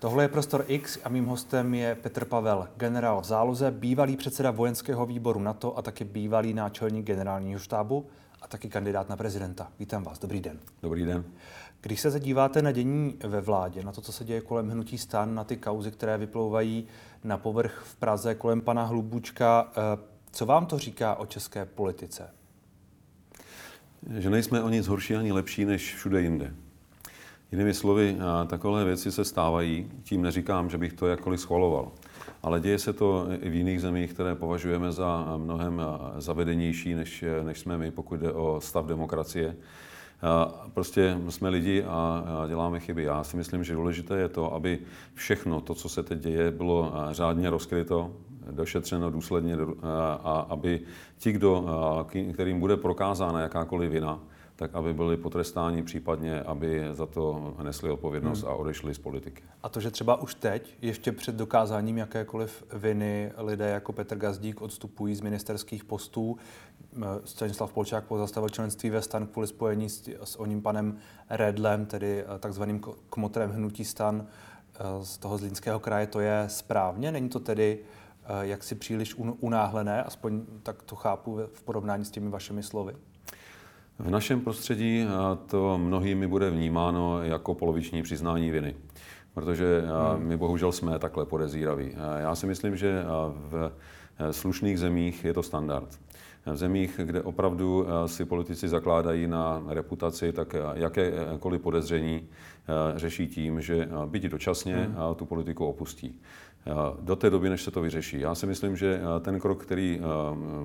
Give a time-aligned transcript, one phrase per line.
[0.00, 4.50] Tohle je Prostor X a mým hostem je Petr Pavel, generál v záloze, bývalý předseda
[4.50, 8.06] vojenského výboru NATO a taky bývalý náčelník generálního štábu
[8.42, 9.72] a taky kandidát na prezidenta.
[9.78, 10.58] Vítám vás, dobrý den.
[10.82, 11.24] Dobrý den.
[11.80, 15.34] Když se zadíváte na dění ve vládě, na to, co se děje kolem hnutí stan,
[15.34, 16.86] na ty kauzy, které vyplouvají
[17.24, 19.98] na povrch v Praze kolem pana Hlubučka, eh,
[20.30, 22.30] co vám to říká o české politice?
[24.18, 26.54] Že nejsme o nic horší ani lepší než všude jinde.
[27.52, 29.90] Jinými slovy, takové věci se stávají.
[30.02, 31.92] Tím neříkám, že bych to jakkoliv schvaloval.
[32.42, 35.82] Ale děje se to i v jiných zemích, které považujeme za mnohem
[36.18, 39.56] zavedenější, než, než jsme my, pokud jde o stav demokracie.
[40.74, 43.02] Prostě jsme lidi a děláme chyby.
[43.02, 44.78] Já si myslím, že důležité je to, aby
[45.14, 48.12] všechno to, co se teď děje, bylo řádně rozkryto,
[48.50, 49.56] došetřeno důsledně
[50.22, 50.80] a aby
[51.18, 51.64] ti, kdo,
[52.32, 54.20] kterým bude prokázána jakákoliv vina,
[54.58, 58.50] tak aby byli potrestáni, případně aby za to nesli odpovědnost hmm.
[58.50, 59.42] a odešli z politiky.
[59.62, 64.62] A to, že třeba už teď, ještě před dokázáním jakékoliv viny, lidé jako Petr Gazdík
[64.62, 66.38] odstupují z ministerských postů,
[67.24, 70.98] Stanislav Polčák pozastavil členství ve stan kvůli spojení s, s oním panem
[71.30, 77.12] Redlem, tedy eh, takzvaným kmotrem hnutí stan eh, z toho zlínského kraje, to je správně?
[77.12, 77.78] Není to tedy
[78.24, 82.96] eh, jaksi příliš unáhlené, aspoň tak to chápu v porovnání s těmi vašimi slovy?
[83.98, 85.06] V našem prostředí
[85.46, 88.74] to mnohými bude vnímáno jako poloviční přiznání viny,
[89.34, 89.82] protože
[90.16, 90.26] hmm.
[90.26, 91.96] my bohužel jsme takhle podezíraví.
[92.18, 93.04] Já si myslím, že
[93.50, 93.72] v
[94.30, 96.00] slušných zemích je to standard.
[96.46, 102.28] V zemích, kde opravdu si politici zakládají na reputaci, tak jakékoliv podezření
[102.96, 105.14] řeší tím, že byť dočasně hmm.
[105.16, 106.20] tu politiku opustí
[107.00, 108.20] do té doby, než se to vyřeší.
[108.20, 110.00] Já si myslím, že ten krok, který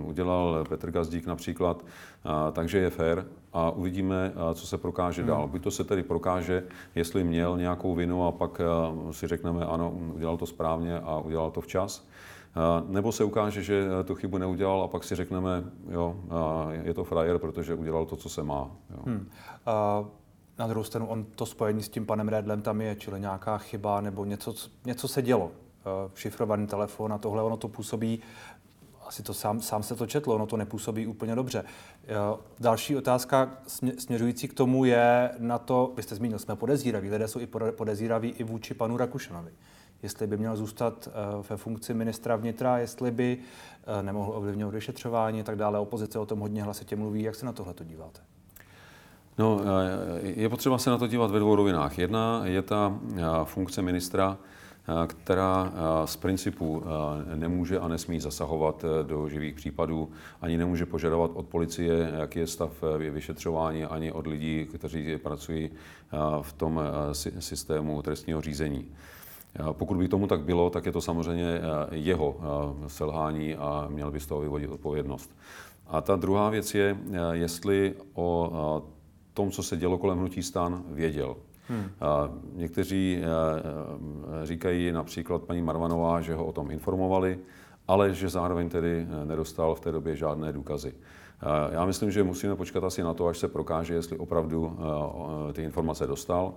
[0.06, 1.86] udělal Petr Gazdík například,
[2.52, 5.30] takže je fér a uvidíme, co se prokáže hmm.
[5.30, 5.48] dál.
[5.48, 6.64] Buď to se tedy prokáže,
[6.96, 8.62] jestli měl nějakou vinu a pak
[9.12, 12.08] si řekneme, ano, udělal to správně a udělal to včas.
[12.88, 16.16] Nebo se ukáže, že tu chybu neudělal a pak si řekneme, jo,
[16.84, 18.72] je to frajer, protože udělal to, co se má.
[18.90, 19.04] Jo.
[19.06, 19.30] Hmm.
[20.00, 20.08] Uh...
[20.60, 24.02] Na druhou stranu, on to spojení s tím panem Redlem tam je, čili nějaká chyba
[24.02, 24.54] nebo něco,
[24.86, 25.52] něco se dělo.
[25.86, 28.20] Eh, šifrovaný telefon a tohle, ono to působí,
[29.06, 31.64] asi to sám, sám se to četlo, ono to nepůsobí úplně dobře.
[32.04, 32.16] Eh,
[32.60, 33.52] další otázka
[33.98, 38.30] směřující k tomu je na to, vy jste zmínil, jsme podezíraví, lidé jsou i podezíraví
[38.30, 39.52] i vůči panu Rakušanovi.
[40.04, 43.38] Jestli by měl zůstat eh, ve funkci ministra vnitra, jestli by
[44.02, 45.80] nemohl ovlivňovat vyšetřování a tak dále.
[45.80, 47.24] Opozice o tom hodně hlasitě mluví.
[47.24, 48.20] Jak se na tohle to díváte?
[49.38, 49.62] No,
[50.22, 51.98] je potřeba se na to dívat ve dvou rovinách.
[51.98, 53.00] Jedna je ta
[53.44, 54.38] funkce ministra,
[55.08, 60.12] která eh, z principu eh, nemůže a nesmí zasahovat do živých případů,
[60.42, 62.72] ani nemůže požadovat od policie, jaký je stav
[63.10, 65.70] vyšetřování, ani od lidí, kteří pracují
[66.42, 66.82] v tom
[67.40, 68.92] systému trestního řízení.
[69.72, 71.62] Pokud by tomu tak bylo, tak je to samozřejmě
[71.92, 72.38] jeho
[72.88, 75.36] selhání a měl by z toho vyvodit odpovědnost.
[75.88, 76.98] A ta druhá věc je,
[77.32, 78.52] jestli o
[79.34, 81.36] tom, co se dělo kolem hnutí stan, věděl.
[81.68, 81.90] Hmm.
[82.54, 83.26] Někteří eh,
[84.42, 87.40] eh, říkají například paní Marvanová, že ho o tom informovali,
[87.88, 90.94] ale že zároveň tedy eh, nedostal v té době žádné důkazy.
[91.72, 94.78] Já myslím, že musíme počkat asi na to, až se prokáže, jestli opravdu
[95.54, 96.54] ty informace dostal.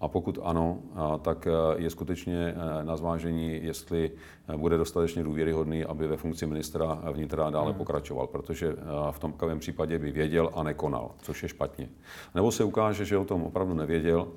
[0.00, 0.78] A pokud ano,
[1.22, 4.10] tak je skutečně na zvážení, jestli
[4.56, 7.78] bude dostatečně důvěryhodný, aby ve funkci ministra vnitra dále hmm.
[7.78, 8.76] pokračoval, protože
[9.10, 11.88] v tom případě by věděl a nekonal, což je špatně.
[12.34, 14.28] Nebo se ukáže, že o tom opravdu nevěděl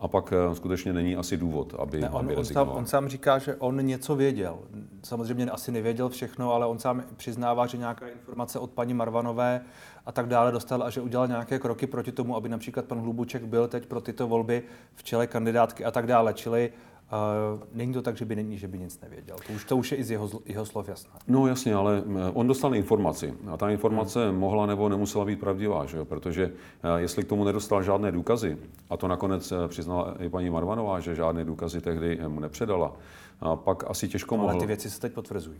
[0.00, 3.08] a pak eh, skutečně není asi důvod, aby, ne, on, aby on, sám, on sám
[3.08, 4.58] říká, že on něco věděl.
[5.02, 9.60] Samozřejmě asi nevěděl všechno, ale on sám přiznává, že nějaká informace od paní Marvanové
[10.06, 13.44] a tak dále dostal a že udělal nějaké kroky proti tomu, aby například pan Hlubuček
[13.44, 14.62] byl teď pro tyto volby
[14.94, 16.34] v čele kandidátky a tak dále.
[16.34, 16.72] Čili
[17.12, 19.36] Uh, není to tak, že by není, že by nic nevěděl.
[19.46, 21.10] To už, to už je i z jeho, jeho slov jasné.
[21.28, 24.38] No jasně, ale eh, on dostal informaci a ta informace hmm.
[24.38, 26.04] mohla nebo nemusela být pravdivá, že jo?
[26.04, 28.58] protože uh, jestli k tomu nedostal žádné důkazy,
[28.90, 32.92] a to nakonec přiznala i paní Marvanová, že žádné důkazy tehdy mu nepředala,
[33.40, 34.50] a pak asi těžko no, mohl...
[34.50, 35.58] Ale ty věci se teď potvrzují.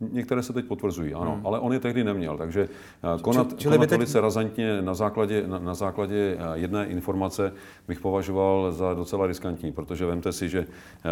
[0.00, 1.46] Některé se teď potvrzují, ano, hmm.
[1.46, 2.68] ale on je tehdy neměl, takže
[3.16, 3.90] eh, konat, Či, konat teď...
[3.90, 7.52] velice razantně na základě, na, na základě eh, jedné informace
[7.88, 11.08] bych považoval za docela riskantní, protože vemte si, že eh,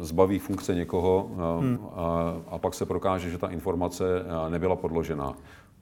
[0.00, 1.30] zbaví funkce někoho
[1.60, 1.78] hmm.
[1.94, 4.04] a, a pak se prokáže, že ta informace
[4.48, 5.34] nebyla podložená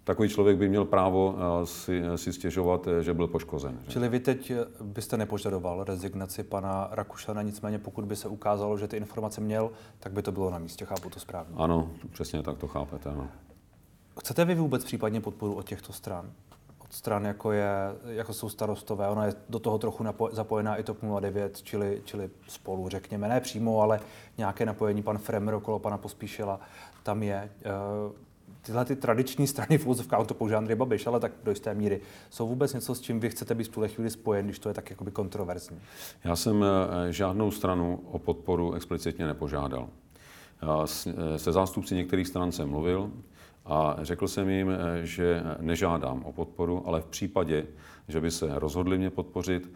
[0.07, 3.79] takový člověk by měl právo eh, si, si stěžovat, eh, že byl poškozen.
[3.85, 3.91] Že?
[3.91, 8.89] Čili vy teď eh, byste nepožadoval rezignaci pana Rakušana, nicméně pokud by se ukázalo, že
[8.89, 11.55] ty informace měl, tak by to bylo na místě, chápu to správně.
[11.57, 13.29] Ano, přesně tak to chápete, ano.
[14.21, 16.33] Chcete vy vůbec případně podporu od těchto stran?
[16.79, 17.69] od stran, jako, je,
[18.07, 19.09] jako jsou starostové.
[19.09, 23.41] Ona je do toho trochu napo- zapojená i TOP 09, čili, čili spolu, řekněme, ne
[23.41, 24.01] přímo, ale
[24.39, 26.61] nějaké napojení pan Fremer okolo pana Pospíšila
[27.03, 27.51] tam je.
[28.67, 31.75] Tyhle ty tradiční strany v úzovkách, on to používá Andrej Babiš, ale tak do jisté
[31.75, 34.69] míry, jsou vůbec něco, s čím vy chcete být v tuhle chvíli spojen, když to
[34.69, 35.79] je tak jakoby kontroverzní?
[36.25, 39.89] Já jsem eh, žádnou stranu o podporu explicitně nepožádal.
[40.63, 43.11] Eh, se zástupci některých stran jsem mluvil
[43.65, 47.67] a řekl jsem jim, eh, že nežádám o podporu, ale v případě,
[48.09, 49.73] že by se rozhodli mě podpořit,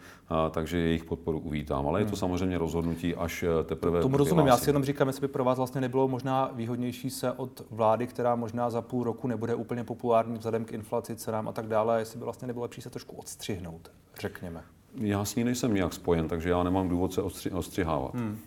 [0.51, 1.87] takže jejich podporu uvítám.
[1.87, 2.17] Ale je to hmm.
[2.17, 4.01] samozřejmě rozhodnutí až eh, teprve.
[4.01, 4.47] Tomu rozumím.
[4.47, 8.07] Já si jenom říkám, jestli by pro vás vlastně nebylo možná výhodnější se od vlády,
[8.07, 11.99] která možná za půl roku nebude úplně populární vzhledem k inflaci, cenám a tak dále,
[11.99, 14.63] jestli by vlastně nebylo lepší se trošku odstřihnout, řekněme.
[14.95, 18.13] Já s ní nejsem nějak spojen, takže já nemám důvod se ostřihávat.
[18.13, 18.37] Hmm.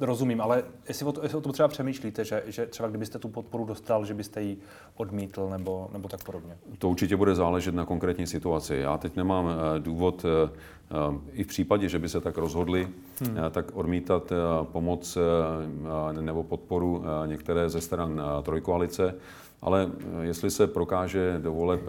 [0.00, 3.28] Rozumím, ale jestli o, to, jestli o tom třeba přemýšlíte, že, že třeba kdybyste tu
[3.28, 4.58] podporu dostal, že byste ji
[4.96, 6.56] odmítl nebo, nebo tak podobně?
[6.78, 8.76] To určitě bude záležet na konkrétní situaci.
[8.76, 10.50] Já teď nemám eh, důvod eh,
[10.90, 10.94] eh,
[11.32, 12.88] i v případě, že by se tak rozhodli,
[13.20, 13.36] hmm.
[13.50, 15.18] tak odmítat pomoc
[16.20, 19.14] nebo podporu některé ze stran trojkoalice.
[19.62, 19.90] Ale
[20.20, 21.80] jestli se prokáže do voleb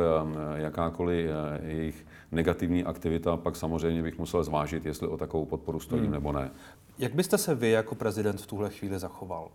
[0.56, 1.30] jakákoliv
[1.64, 6.14] jejich negativní aktivita, pak samozřejmě bych musel zvážit, jestli o takovou podporu stojím hmm.
[6.14, 6.52] nebo ne.
[6.98, 9.50] Jak byste se vy jako prezident v tuhle chvíli zachoval?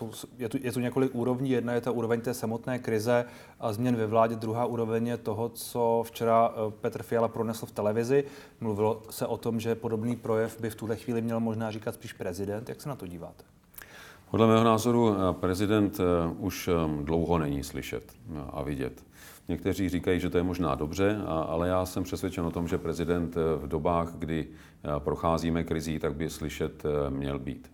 [0.00, 1.50] Uh, je, tu, je tu několik úrovní.
[1.50, 3.24] Jedna je ta úroveň té samotné krize
[3.60, 4.36] a změn ve vládě.
[4.36, 8.24] Druhá úroveň je toho, co včera uh, Petr Fiala pronesl v televizi.
[8.60, 12.12] Mluvilo se o tom, že podobný projev by v tuhle chvíli měl možná říkat spíš
[12.12, 12.68] prezident.
[12.68, 13.44] Jak se na to díváte?
[14.32, 16.00] Podle mého názoru uh, prezident
[16.38, 18.12] už um, dlouho není slyšet
[18.50, 19.04] a vidět.
[19.48, 23.34] Někteří říkají, že to je možná dobře, ale já jsem přesvědčen o tom, že prezident
[23.56, 24.48] v dobách, kdy
[24.98, 27.70] procházíme krizí, tak by slyšet měl být.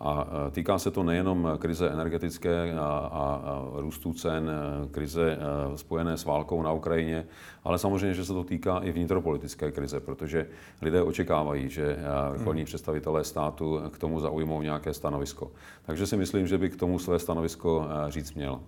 [0.00, 4.50] A týká se to nejenom krize energetické a, a, a růstu cen,
[4.90, 5.38] krize
[5.76, 7.26] spojené s válkou na Ukrajině,
[7.64, 10.46] ale samozřejmě, že se to týká i vnitropolitické krize, protože
[10.82, 11.96] lidé očekávají, že
[12.30, 12.66] vrcholní hmm.
[12.66, 15.50] představitelé státu k tomu zaujmou nějaké stanovisko.
[15.86, 18.60] Takže si myslím, že by k tomu své stanovisko říct měl.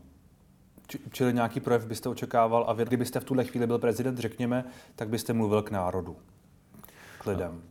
[1.13, 4.65] Čili nějaký projev byste očekával a vy, kdybyste v tuhle chvíli byl prezident, řekněme,
[4.97, 6.17] tak byste mluvil k národu,
[7.19, 7.63] k lidem.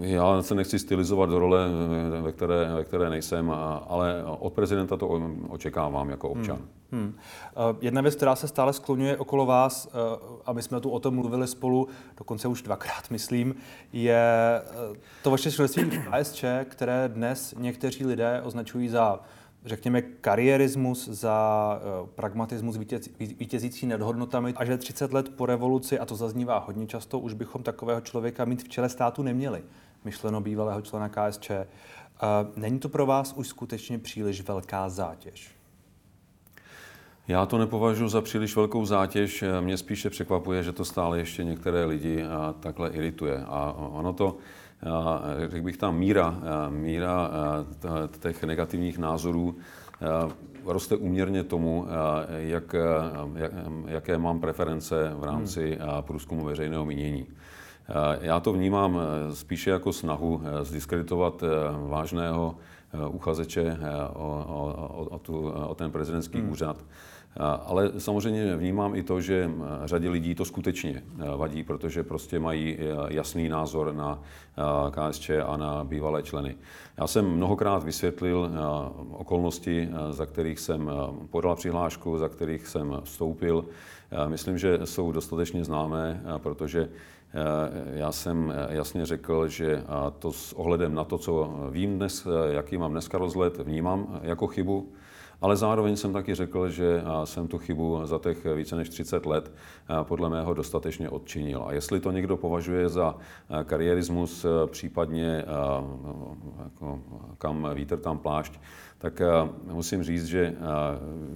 [0.00, 1.68] Já se nechci stylizovat do role,
[2.22, 3.50] ve které, ve které nejsem,
[3.88, 6.56] ale od prezidenta to očekávám jako občan.
[6.56, 6.68] Hmm.
[6.92, 7.14] Hmm.
[7.80, 9.88] Jedna věc, která se stále skloňuje okolo vás,
[10.46, 13.54] a my jsme tu o tom mluvili spolu, dokonce už dvakrát, myslím,
[13.92, 14.22] je
[15.22, 19.20] to vaše členství v ASČ, které dnes někteří lidé označují za
[19.64, 21.80] řekněme, kariérismus za
[22.14, 26.86] pragmatismus vítěz, vítězící nad hodnotami a že 30 let po revoluci, a to zaznívá hodně
[26.86, 29.62] často, už bychom takového člověka mít v čele státu neměli,
[30.04, 31.50] myšleno bývalého člena KSČ.
[31.50, 31.56] Uh,
[32.56, 35.50] není to pro vás už skutečně příliš velká zátěž?
[37.28, 39.44] Já to nepovažuji za příliš velkou zátěž.
[39.60, 42.24] Mě spíše překvapuje, že to stále ještě některé lidi
[42.60, 43.44] takhle irituje.
[43.46, 44.36] A ono to,
[45.48, 47.30] řekl bych, ta míra, míra
[48.20, 49.56] těch negativních názorů
[50.64, 51.86] roste úměrně tomu,
[52.28, 52.74] jak,
[53.34, 53.52] jak,
[53.86, 56.02] jaké mám preference v rámci hmm.
[56.02, 57.26] průzkumu veřejného mínění.
[58.20, 59.00] Já to vnímám
[59.32, 61.44] spíše jako snahu zdiskreditovat
[61.88, 62.56] vážného
[63.08, 63.78] uchazeče
[64.14, 66.50] o, o, o, tu, o ten prezidentský hmm.
[66.50, 66.76] úřad.
[67.66, 69.50] Ale samozřejmě vnímám i to, že
[69.84, 71.02] řadě lidí to skutečně
[71.36, 74.18] vadí, protože prostě mají jasný názor na
[74.90, 76.56] KSČ a na bývalé členy.
[76.96, 78.50] Já jsem mnohokrát vysvětlil
[79.10, 80.90] okolnosti, za kterých jsem
[81.30, 83.64] podal přihlášku, za kterých jsem vstoupil.
[84.26, 86.88] Myslím, že jsou dostatečně známé, protože
[87.92, 89.84] já jsem jasně řekl, že
[90.18, 94.92] to s ohledem na to, co vím dnes, jaký mám dneska rozhled, vnímám jako chybu.
[95.40, 99.52] Ale zároveň jsem taky řekl, že jsem tu chybu za těch více než 30 let
[100.02, 101.64] podle mého dostatečně odčinil.
[101.66, 103.14] A jestli to někdo považuje za
[103.64, 105.44] kariérismus, případně
[106.64, 107.00] jako,
[107.38, 108.60] kam vítr, tam plášť,
[108.98, 109.22] tak
[109.72, 110.54] musím říct, že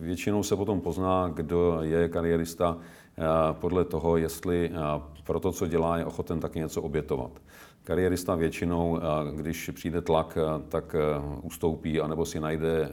[0.01, 2.77] většinou se potom pozná, kdo je kariérista
[3.53, 4.71] podle toho, jestli
[5.25, 7.31] pro to, co dělá, je ochoten taky něco obětovat.
[7.85, 9.01] Kariérista většinou,
[9.35, 10.97] když přijde tlak, tak
[11.43, 12.89] ustoupí anebo si najde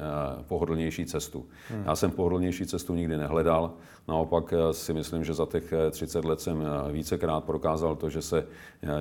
[0.48, 1.46] pohodlnější cestu.
[1.70, 1.84] Hmm.
[1.86, 3.74] Já jsem pohodlnější cestu nikdy nehledal.
[4.08, 8.48] Naopak si myslím, že za těch 30 let jsem vícekrát prokázal to, že se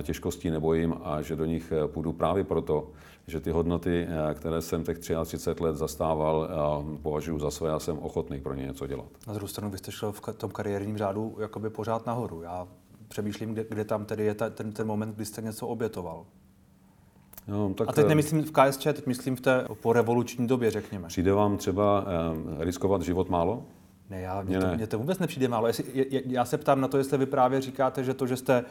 [0.03, 2.87] těžkostí nebojím a že do nich půjdu právě proto,
[3.27, 6.49] že ty hodnoty, které jsem těch 33 let zastával,
[7.01, 9.05] považuji za své a jsem ochotný pro ně něco dělat.
[9.27, 12.41] Na druhou stranu, vy jste šel v tom kariérním řádu jakoby pořád nahoru.
[12.41, 12.67] Já
[13.07, 16.25] přemýšlím, kde, kde tam tedy je ta, ten, ten moment, kdy jste něco obětoval.
[17.47, 20.71] No, tak, a teď eh, nemyslím v KSČ, teď myslím v té po revoluční době,
[20.71, 21.07] řekněme.
[21.07, 22.05] Přijde vám třeba
[22.59, 23.63] eh, riskovat život málo?
[24.13, 25.67] Ne, já, mě, to, mě to vůbec nepřijde málo.
[25.67, 28.65] Jestli, je, já se ptám na to, jestli vy právě říkáte, že to, že jste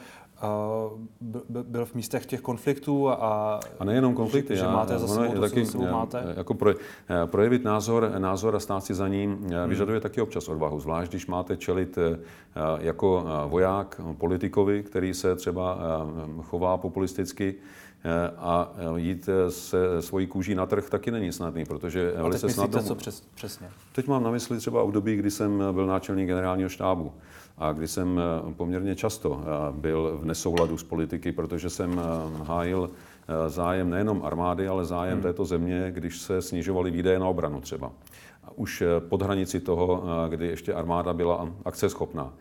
[1.21, 3.59] uh, byl v místech těch konfliktů a...
[3.79, 4.55] A nejenom konflikty.
[4.55, 6.33] Že, já, že máte za sebou to, taky, co máte.
[6.37, 6.73] Jako pro,
[7.25, 9.69] projevit názor, názor a stát si za ním hmm.
[9.69, 10.79] vyžaduje taky občas odvahu.
[10.79, 11.97] Zvlášť, když máte čelit
[12.79, 15.77] jako voják politikovi, který se třeba
[16.43, 17.82] chová populisticky, Eh,
[18.37, 22.51] a eh, jít eh, se svojí kůží na trh taky není snadný, protože a teď
[22.51, 22.83] snadno...
[22.83, 23.69] co přes, přesně?
[23.91, 27.13] Teď mám na mysli třeba období, kdy jsem byl náčelník generálního štábu
[27.57, 28.21] a kdy jsem
[28.57, 29.41] poměrně často
[29.71, 32.01] byl v nesouladu s politiky, protože jsem
[32.43, 32.89] hájil
[33.47, 35.23] zájem nejenom armády, ale zájem hmm.
[35.23, 37.91] této země, když se snižovaly výdaje na obranu třeba.
[38.55, 42.33] Už pod hranici toho, kdy ještě armáda byla akceschopná.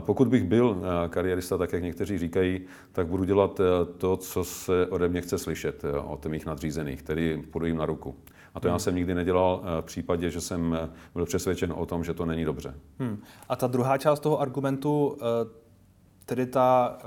[0.00, 2.60] Pokud bych byl eh, kariérista, tak jak někteří říkají,
[2.92, 3.64] tak budu dělat eh,
[3.98, 7.86] to, co se ode mě chce slyšet eh, od mých nadřízených, tedy půjdu jim na
[7.86, 8.16] ruku.
[8.54, 8.74] A to hmm.
[8.74, 12.44] já jsem nikdy nedělal v případě, že jsem byl přesvědčen o tom, že to není
[12.44, 12.74] dobře.
[12.98, 13.22] Hmm.
[13.48, 15.18] A ta druhá část toho argumentu,
[16.24, 16.98] tedy ta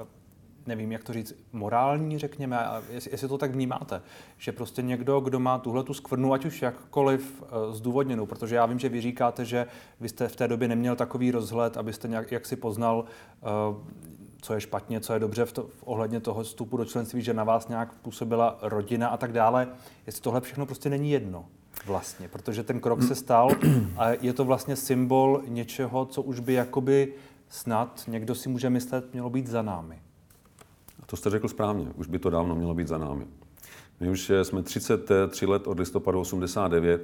[0.67, 4.01] nevím, jak to říct, morální, řekněme, a jestli, to tak vnímáte,
[4.37, 8.65] že prostě někdo, kdo má tuhle tu skvrnu, ať už jakkoliv uh, zdůvodněnou, protože já
[8.65, 9.67] vím, že vy říkáte, že
[9.99, 13.05] vy jste v té době neměl takový rozhled, abyste nějak jak si poznal,
[13.69, 13.77] uh,
[14.41, 17.33] co je špatně, co je dobře v, to, v ohledně toho vstupu do členství, že
[17.33, 19.67] na vás nějak působila rodina a tak dále.
[20.05, 21.45] Jestli tohle všechno prostě není jedno
[21.85, 23.49] vlastně, protože ten krok se stal
[23.97, 27.13] a je to vlastně symbol něčeho, co už by jakoby
[27.49, 30.04] snad někdo si může myslet, mělo být za námi.
[31.05, 33.25] To jste řekl správně, už by to dávno mělo být za námi.
[33.99, 37.01] My už eh, jsme 33 let od listopadu 89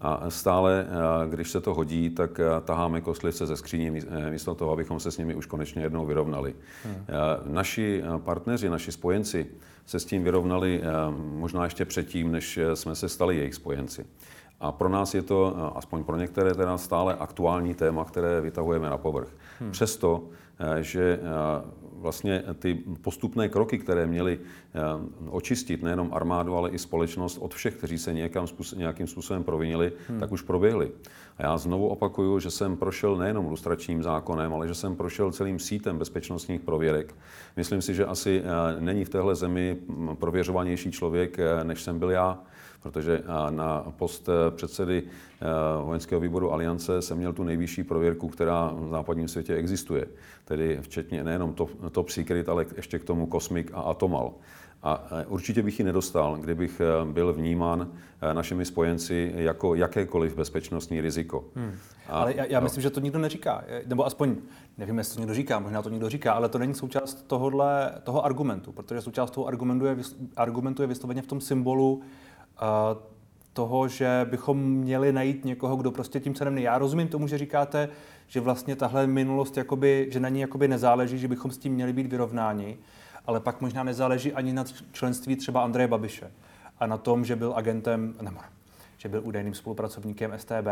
[0.00, 3.90] a stále, eh, když se to hodí, tak eh, taháme kostlivce ze skříní
[4.30, 6.54] místo toho, abychom se s nimi už konečně jednou vyrovnali.
[6.84, 7.06] Hmm.
[7.44, 9.46] Naši partneři, naši spojenci
[9.86, 10.82] se s tím vyrovnali
[11.32, 14.06] možná ještě předtím, než jsme se stali jejich spojenci.
[14.60, 18.98] A pro nás je to, aspoň pro některé, teda stále aktuální téma, které vytahujeme na
[18.98, 19.28] povrch.
[19.60, 19.70] Hmm.
[19.70, 20.24] Přesto,
[20.80, 21.20] že
[21.98, 24.80] vlastně ty postupné kroky, které měly eh,
[25.30, 29.92] očistit nejenom armádu, ale i společnost od všech, kteří se nějakým, způsobem, nějakým způsobem provinili,
[30.08, 30.20] hmm.
[30.20, 30.90] tak už proběhly.
[31.38, 35.58] A já znovu opakuju, že jsem prošel nejenom lustračním zákonem, ale že jsem prošel celým
[35.58, 37.14] sítem bezpečnostních prověrek.
[37.56, 39.76] Myslím si, že asi eh, není v téhle zemi
[40.14, 42.38] prověřovanější člověk, eh, než jsem byl já
[42.82, 45.02] protože na post předsedy
[45.84, 50.06] vojenského výboru Aliance jsem měl tu nejvyšší prověrku, která v západním světě existuje.
[50.44, 54.32] Tedy včetně nejenom top, top secret, ale ještě k tomu kosmik a atomal.
[54.82, 57.92] A určitě bych ji nedostal, kdybych byl vnímán
[58.32, 61.44] našimi spojenci jako jakékoliv bezpečnostní riziko.
[61.54, 61.72] Hmm.
[62.08, 63.64] A, ale já, já myslím, že to nikdo neříká.
[63.86, 64.36] Nebo aspoň,
[64.78, 68.24] nevím, jestli to někdo říká, možná to někdo říká, ale to není součást tohohle, toho
[68.24, 69.96] argumentu, protože součást toho argumentu je,
[70.36, 72.02] argumentu je vysloveně v tom symbolu
[73.52, 77.88] toho, že bychom měli najít někoho, kdo prostě tím cenem Já rozumím tomu, že říkáte,
[78.28, 81.92] že vlastně tahle minulost, jakoby, že na ní jakoby nezáleží, že bychom s tím měli
[81.92, 82.78] být vyrovnáni,
[83.26, 86.30] ale pak možná nezáleží ani na členství třeba Andreje Babiše
[86.80, 88.40] a na tom, že byl agentem, nebo
[88.98, 90.66] že byl údajným spolupracovníkem STB.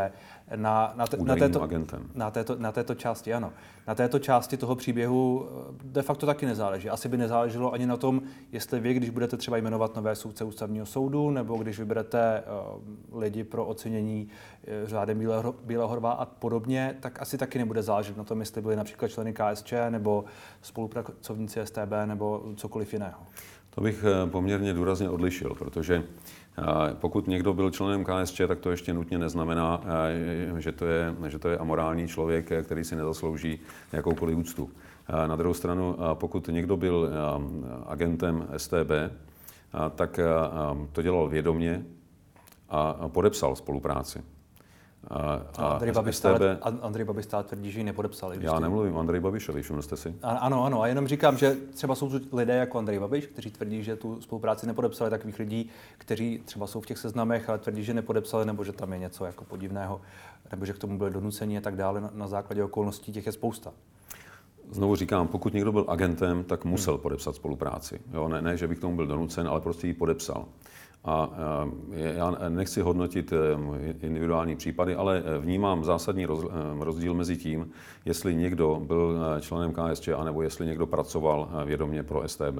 [0.56, 2.10] Na, na, te, na, této, agentem.
[2.14, 3.52] Na, této, na této části, ano.
[3.86, 6.90] Na této části toho příběhu eh, de facto taky nezáleží.
[6.90, 10.86] Asi by nezáleželo ani na tom, jestli vy, když budete třeba jmenovat nové soudce ústavního
[10.86, 12.42] soudu, nebo když vyberete
[13.12, 14.28] uh, lidi pro ocenění
[14.82, 18.76] uh, řádem Bílého, Bílého a podobně, tak asi taky nebude záležet na tom, jestli byli
[18.76, 20.24] například členy KSČ, nebo
[20.62, 23.20] spolupracovníci STB, nebo cokoliv jiného.
[23.70, 26.04] To bych poměrně důrazně odlišil, protože
[26.94, 29.80] pokud někdo byl členem KSČ, tak to ještě nutně neznamená,
[30.58, 33.58] že to je, že to je amorální člověk, který si nezaslouží
[33.92, 34.70] jakoukoliv úctu.
[35.26, 37.10] Na druhou stranu, pokud někdo byl
[37.86, 38.90] agentem STB,
[39.94, 40.20] tak
[40.92, 41.84] to dělal vědomě
[42.68, 44.35] a podepsal spolupráci.
[45.08, 48.38] A, a Andrej, Babiš stále, Andrej Babiš stále tvrdí, že ji nepodepsali.
[48.40, 50.14] Já nemluvím o Andrej Babišovi, všiml jste si?
[50.22, 53.82] A, ano, ano, a jenom říkám, že třeba jsou lidé jako Andrej Babiš, kteří tvrdí,
[53.82, 57.94] že tu spolupráci nepodepsali, takových lidí, kteří třeba jsou v těch seznamech, ale tvrdí, že
[57.94, 60.00] nepodepsali, nebo že tam je něco jako podivného,
[60.50, 62.00] nebo že k tomu byli donuceni a tak dále.
[62.00, 63.72] Na, na základě okolností těch je spousta.
[64.70, 67.02] Znovu říkám, pokud někdo byl agentem, tak musel hmm.
[67.02, 68.00] podepsat spolupráci.
[68.12, 70.44] Jo, ne, ne, že by k tomu byl donucen, ale prostě ji podepsal.
[71.06, 71.30] A
[71.90, 76.28] já nechci hodnotit eh, individuální případy, ale eh, vnímám zásadní eh,
[76.80, 77.70] rozdíl mezi tím,
[78.04, 82.58] jestli někdo byl členem KSČ, anebo jestli někdo pracoval vědomě pro STB.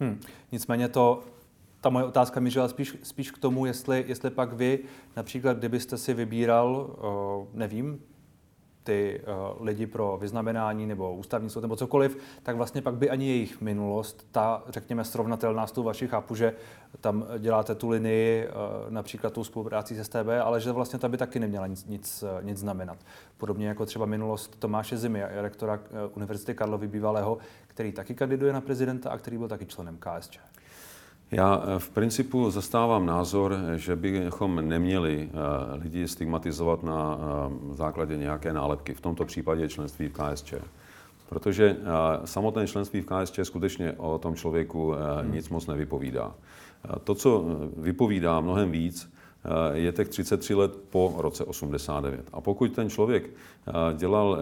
[0.00, 0.20] Hmm.
[0.52, 1.22] Nicméně to,
[1.80, 4.78] ta moje otázka mířila spíš, spíš k tomu, jestli, jestli pak vy,
[5.16, 6.96] například kdybyste si vybíral,
[7.54, 8.00] nevím,
[8.84, 13.28] ty uh, lidi pro vyznamenání nebo ústavní soud nebo cokoliv, tak vlastně pak by ani
[13.28, 16.54] jejich minulost, ta, řekněme, srovnatelná s tou vaší, chápu, že
[17.00, 18.52] tam děláte tu linii uh,
[18.92, 22.44] například tou spoluprácí s STB, ale že vlastně ta by taky neměla nic, nic, uh,
[22.44, 22.98] nic znamenat.
[23.38, 25.80] Podobně jako třeba minulost Tomáše Zimy, rektora
[26.16, 30.38] Univerzity Karlovy bývalého, který taky kandiduje na prezidenta a který byl taky členem KSČ.
[31.32, 35.30] Já v principu zastávám názor, že bychom neměli
[35.72, 37.18] lidi stigmatizovat na
[37.72, 40.54] základě nějaké nálepky, v tomto případě členství v KSČ.
[41.28, 41.76] Protože
[42.24, 44.94] samotné členství v KSČ skutečně o tom člověku
[45.30, 46.34] nic moc nevypovídá.
[47.04, 47.44] To, co
[47.76, 49.12] vypovídá mnohem víc,
[49.72, 52.28] je těch 33 let po roce 89.
[52.32, 53.30] A pokud ten člověk
[53.96, 54.38] dělal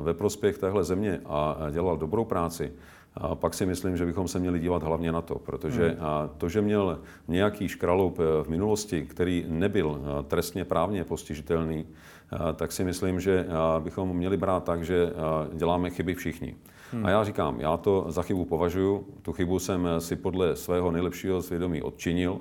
[0.00, 2.72] ve prospěch téhle země a dělal dobrou práci,
[3.20, 5.98] a pak si myslím, že bychom se měli dívat hlavně na to, protože hmm.
[6.38, 12.38] to, že měl nějaký škraloup eh, v minulosti, který nebyl eh, trestně právně postižitelný, eh,
[12.54, 13.46] tak si myslím, že
[13.78, 15.12] bychom měli brát tak, že
[15.54, 16.54] děláme chyby všichni.
[16.92, 17.06] Hmm.
[17.06, 21.42] A já říkám, já to za chybu považuji, tu chybu jsem si podle svého nejlepšího
[21.42, 22.40] svědomí odčinil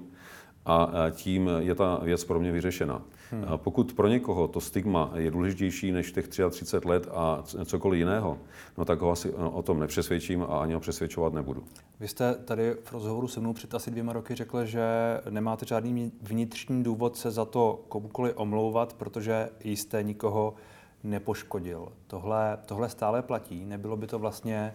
[0.66, 3.02] a tím je ta věc pro mě vyřešena.
[3.32, 3.46] Hmm.
[3.58, 8.38] Pokud pro někoho to stigma je důležitější než těch 33 let a cokoliv jiného,
[8.78, 11.64] no tak ho asi o tom nepřesvědčím a ani ho přesvědčovat nebudu.
[12.00, 14.86] Vy jste tady v rozhovoru se mnou před asi dvěma roky řekl, že
[15.30, 20.54] nemáte žádný vnitřní důvod se za to komukoliv omlouvat, protože jste nikoho
[21.04, 21.92] nepoškodil.
[22.08, 23.66] Tohle, tohle stále platí.
[23.66, 24.74] Nebylo by to vlastně,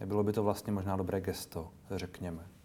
[0.00, 2.55] nebylo by to vlastně možná dobré gesto, řekněme.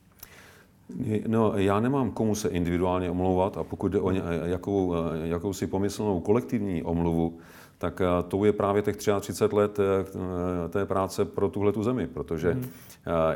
[1.28, 4.12] No, já nemám komu se individuálně omlouvat a pokud jde o
[4.46, 4.94] jakou,
[5.24, 7.38] jakousi pomyslnou kolektivní omluvu,
[7.78, 12.52] tak to je právě těch 33 let eh, té práce pro tuhle tu zemi, protože
[12.52, 12.70] hmm.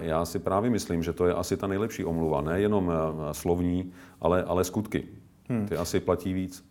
[0.01, 2.91] já si právě myslím, že to je asi ta nejlepší omluva, nejenom
[3.31, 5.03] slovní, ale, ale skutky.
[5.50, 5.67] Hmm.
[5.67, 6.65] Ty asi platí víc.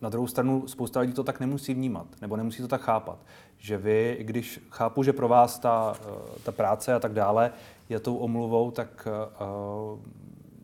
[0.00, 3.18] Na druhou stranu spousta lidí to tak nemusí vnímat, nebo nemusí to tak chápat.
[3.58, 5.94] Že vy, když chápu, že pro vás ta,
[6.42, 7.50] ta práce a tak dále
[7.88, 9.08] je tou omluvou, tak
[9.40, 9.98] uh,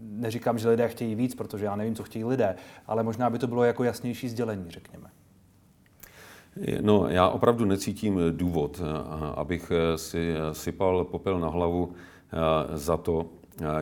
[0.00, 3.46] neříkám, že lidé chtějí víc, protože já nevím, co chtějí lidé, ale možná by to
[3.46, 5.10] bylo jako jasnější sdělení, řekněme.
[6.80, 8.80] No, já opravdu necítím důvod,
[9.34, 11.92] abych si sypal popel na hlavu
[12.74, 13.26] za to,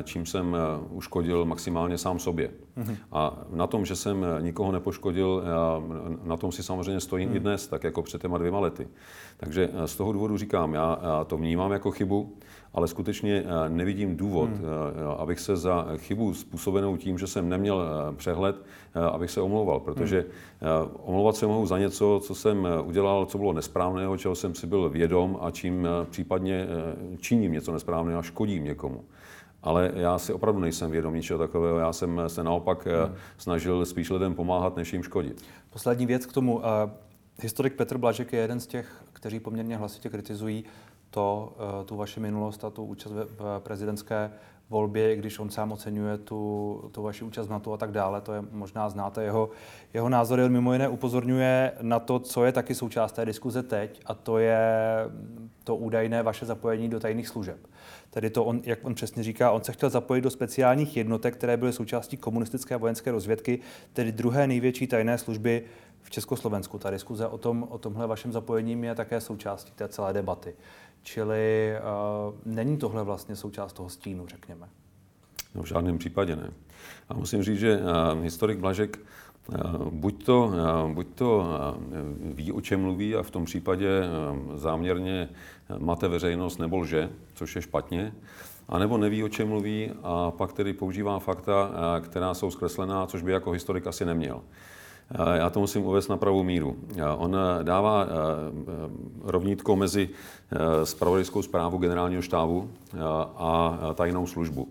[0.02, 0.56] čím jsem
[0.90, 2.50] uškodil maximálně sám sobě.
[2.78, 2.96] Mm-hmm.
[3.12, 5.42] A na tom, že jsem nikoho nepoškodil,
[6.24, 7.36] na tom si samozřejmě stojím mm.
[7.36, 8.88] i dnes, tak jako před těma dvěma lety.
[9.36, 12.36] Takže z toho důvodu říkám, já to vnímám jako chybu
[12.74, 14.50] ale skutečně eh, nevidím důvod.
[14.50, 18.56] Eh, abych se za chybu způsobenou tím, že jsem neměl eh, přehled,
[19.12, 20.18] abych se omlouval, protože
[20.60, 20.90] hmm.
[21.02, 24.88] omlouvat se mohu za něco, co jsem udělal, co bylo nesprávného, čeho jsem si byl
[24.88, 26.66] vědom a čím případně
[27.18, 29.04] činím něco nesprávného a škodím někomu.
[29.68, 31.78] Ale já si opravdu nejsem vědom ničeho takového.
[31.78, 33.14] Já jsem se naopak hmm.
[33.38, 35.42] snažil spíš lidem pomáhat, než jim škodit.
[35.70, 36.62] Poslední věc k tomu.
[37.42, 40.64] Historik Petr Blažek je jeden z těch, kteří poměrně hlasitě kritizují
[41.10, 44.30] to, eh, tu vaši minulost a tu účast v prezidentské
[44.70, 48.32] volbě, když on sám oceňuje tu, tu vaši účast na to a tak dále, to
[48.32, 49.50] je možná znáte jeho,
[49.94, 50.42] jeho názory.
[50.42, 54.38] On mimo jiné upozorňuje na to, co je taky součást té diskuze teď, a to
[54.38, 54.58] je
[55.64, 57.58] to údajné vaše zapojení do tajných služeb.
[58.10, 61.56] Tedy to, on, jak on přesně říká, on se chtěl zapojit do speciálních jednotek, které
[61.56, 63.58] byly součástí komunistické vojenské rozvědky,
[63.92, 65.64] tedy druhé největší tajné služby
[66.08, 66.78] v Československu.
[66.78, 70.54] Ta diskuze o, tom, o tomhle vašem zapojením je také součástí té celé debaty.
[71.02, 74.68] Čili uh, není tohle vlastně součást toho stínu, řekněme?
[75.54, 76.50] No, v žádném případě ne.
[77.08, 78.98] A musím říct, že uh, historik Blažek
[79.48, 80.52] uh, buď to,
[80.92, 81.46] buď to
[82.20, 83.88] ví, o čem mluví a v tom případě
[84.54, 85.28] záměrně
[85.78, 88.12] mate veřejnost nebo lže, což je špatně,
[88.68, 93.22] a nebo neví, o čem mluví a pak tedy používá fakta, která jsou zkreslená, což
[93.22, 94.42] by jako historik asi neměl.
[95.34, 96.76] Já to musím uvést na pravou míru.
[97.16, 98.08] On dává eh,
[99.24, 100.08] rovnítko mezi
[100.84, 102.98] spravodajskou eh, zprávu generálního štábu eh,
[103.36, 104.68] a tajnou službu.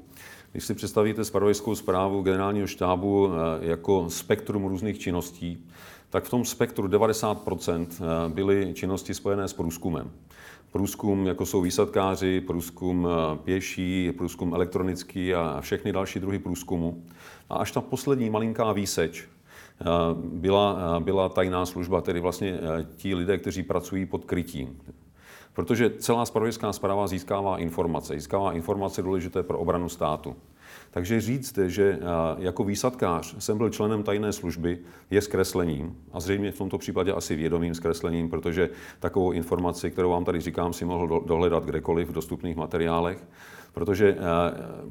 [0.51, 3.29] Když si představíte spravodajskou zprávu generálního štábu
[3.61, 5.67] jako spektrum různých činností,
[6.09, 7.87] tak v tom spektru 90%
[8.29, 10.11] byly činnosti spojené s průzkumem.
[10.71, 13.07] Průzkum, jako jsou výsadkáři, průzkum
[13.43, 17.03] pěší, průzkum elektronický a všechny další druhy průzkumu.
[17.49, 19.36] A až ta poslední malinká výseč, Eh,
[20.15, 24.77] byla, eh, byla tajná služba, tedy vlastně eh, ti lidé, kteří pracují pod krytím.
[25.53, 28.13] Protože celá spravodajská zpráva získává informace.
[28.13, 30.35] Získává informace důležité pro obranu státu.
[30.91, 31.99] Takže říct, že
[32.37, 34.79] jako výsadkář jsem byl členem tajné služby,
[35.11, 40.25] je zkreslením a zřejmě v tomto případě asi vědomým zkreslením, protože takovou informaci, kterou vám
[40.25, 43.27] tady říkám, si mohl dohledat kdekoliv v dostupných materiálech,
[43.73, 44.17] protože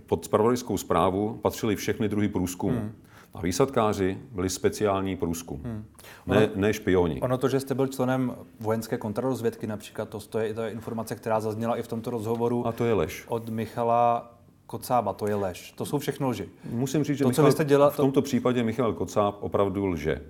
[0.06, 2.78] pod spravodajskou zprávu patřily všechny druhy průzkumu.
[2.78, 2.92] Hmm.
[3.36, 5.84] A výsadkáři byli speciální průzkum, hmm.
[6.26, 7.20] ne, ne špioni.
[7.20, 11.14] Ono to, že jste byl členem vojenské kontrarozvědky například, to, to, je, to je informace,
[11.14, 12.66] která zazněla i v tomto rozhovoru.
[12.66, 13.24] A to je lež.
[13.28, 14.32] Od Michala
[14.66, 15.72] Kocába, to je lež.
[15.72, 16.48] To jsou všechno lži.
[16.70, 20.20] Musím říct, že to, Michal, co jste dělal, v tomto případě Michal Kocáb opravdu lže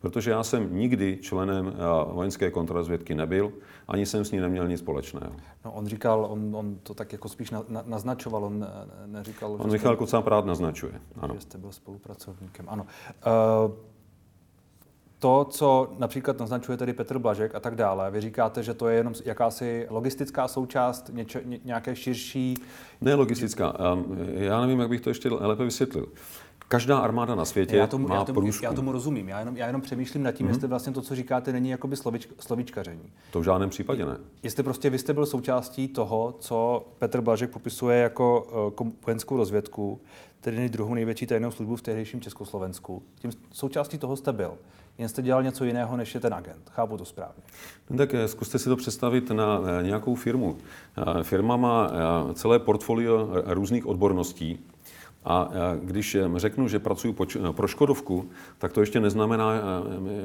[0.00, 3.52] protože já jsem nikdy členem eh, vojenské kontrarozvědky nebyl,
[3.88, 5.32] ani jsem s ní neměl nic společného.
[5.64, 8.66] No, on říkal, on, on to tak jako spíš na, na, naznačoval, on
[9.06, 9.56] neříkal...
[9.58, 11.34] On Michal Kocáb rád naznačuje, ano.
[11.34, 12.86] Že jste byl spolupracovníkem, ano.
[13.66, 13.72] Uh,
[15.22, 18.96] to, co například naznačuje tedy Petr Blažek a tak dále, vy říkáte, že to je
[18.96, 22.56] jenom jakási logistická součást, něče, ně, nějaké širší...
[23.00, 23.74] Ne logistická,
[24.26, 26.06] já nevím, jak bych to ještě lépe vysvětlil.
[26.72, 28.64] Každá armáda na světě já tomu, má já tomu, průzkum.
[28.64, 29.28] Já tomu rozumím.
[29.28, 30.50] Já jenom, já jenom přemýšlím nad tím, mm-hmm.
[30.50, 33.12] jestli vlastně to, co říkáte, není jakoby slovič, slovičkaření.
[33.30, 34.16] To v žádném případě ne.
[34.42, 38.46] Jestli prostě vy jste byl součástí toho, co Petr Blažek popisuje jako
[38.80, 40.00] uh, vojenskou rozvědku,
[40.40, 43.02] tedy druhou největší tajnou službu v tehdejším Československu.
[43.14, 44.54] Tím součástí toho jste byl.
[44.98, 46.70] Jen jste dělal něco jiného, než je ten agent.
[46.70, 47.42] Chápu to správně.
[47.90, 50.56] No tak eh, zkuste si to představit na eh, nějakou firmu.
[51.22, 51.90] Firma má
[52.34, 54.58] celé portfolio různých odborností
[55.24, 55.48] a
[55.82, 57.14] když řeknu, že pracuji
[57.52, 59.52] pro Škodovku, tak to ještě neznamená,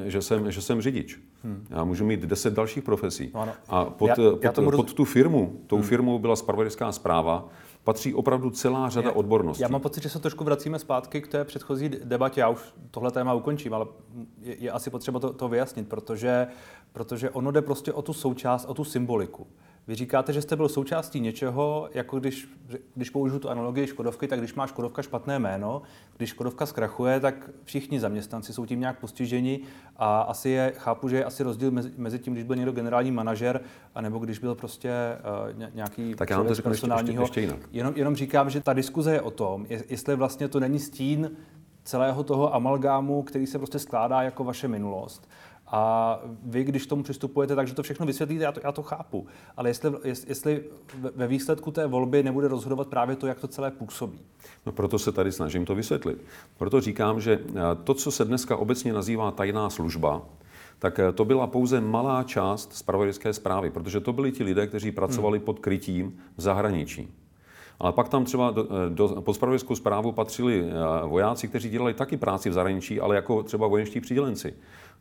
[0.06, 1.20] že jsem, že jsem řidič.
[1.44, 1.66] Hmm.
[1.70, 3.30] Já můžu mít deset dalších profesí.
[3.34, 5.84] No, A pod, já, já pod, pod tu firmu, tou hmm.
[5.84, 7.48] firmou byla spravodajská zpráva,
[7.84, 9.62] patří opravdu celá řada já, odborností.
[9.62, 12.40] Já mám pocit, že se trošku vracíme zpátky k té předchozí debatě.
[12.40, 13.86] Já už tohle téma ukončím, ale
[14.42, 16.46] je, je asi potřeba to, to vyjasnit, protože,
[16.92, 19.46] protože ono jde prostě o tu součást, o tu symboliku.
[19.88, 22.48] Vy říkáte, že jste byl součástí něčeho, jako když,
[22.94, 25.82] když použiju tu analogii Škodovky, tak když má Škodovka špatné jméno,
[26.16, 29.60] když Škodovka zkrachuje, tak všichni zaměstnanci jsou tím nějak postiženi
[29.96, 33.10] a asi je, chápu, že je asi rozdíl mezi, mezi tím, když byl někdo generální
[33.10, 33.60] manažer,
[33.94, 34.92] anebo když byl prostě
[35.54, 37.22] uh, nějaký tak já to personálního.
[37.22, 37.68] Ještě, ještě jinak.
[37.72, 41.30] Jenom, jenom říkám, že ta diskuze je o tom, jestli vlastně to není stín
[41.84, 45.28] celého toho amalgámu, který se prostě skládá jako vaše minulost.
[45.70, 49.26] A vy, když tomu přistupujete, takže to všechno vysvětlíte, já to, já to chápu.
[49.56, 49.92] Ale jestli,
[50.26, 50.64] jestli
[51.14, 54.20] ve výsledku té volby nebude rozhodovat právě to, jak to celé působí.
[54.66, 56.18] No proto se tady snažím to vysvětlit.
[56.56, 57.54] Proto říkám, že eh,
[57.84, 60.22] to, co se dneska obecně nazývá tajná služba,
[60.78, 64.92] tak eh, to byla pouze malá část zpravodajské zprávy, protože to byli ti lidé, kteří
[64.92, 65.44] pracovali hmm.
[65.44, 67.08] pod krytím v zahraničí.
[67.80, 70.64] Ale pak tam třeba do, eh, do, pod spravodajskou zprávu patřili
[71.06, 74.54] vojáci, kteří dělali taky práci v zahraničí, ale jako třeba vojenští přidělenci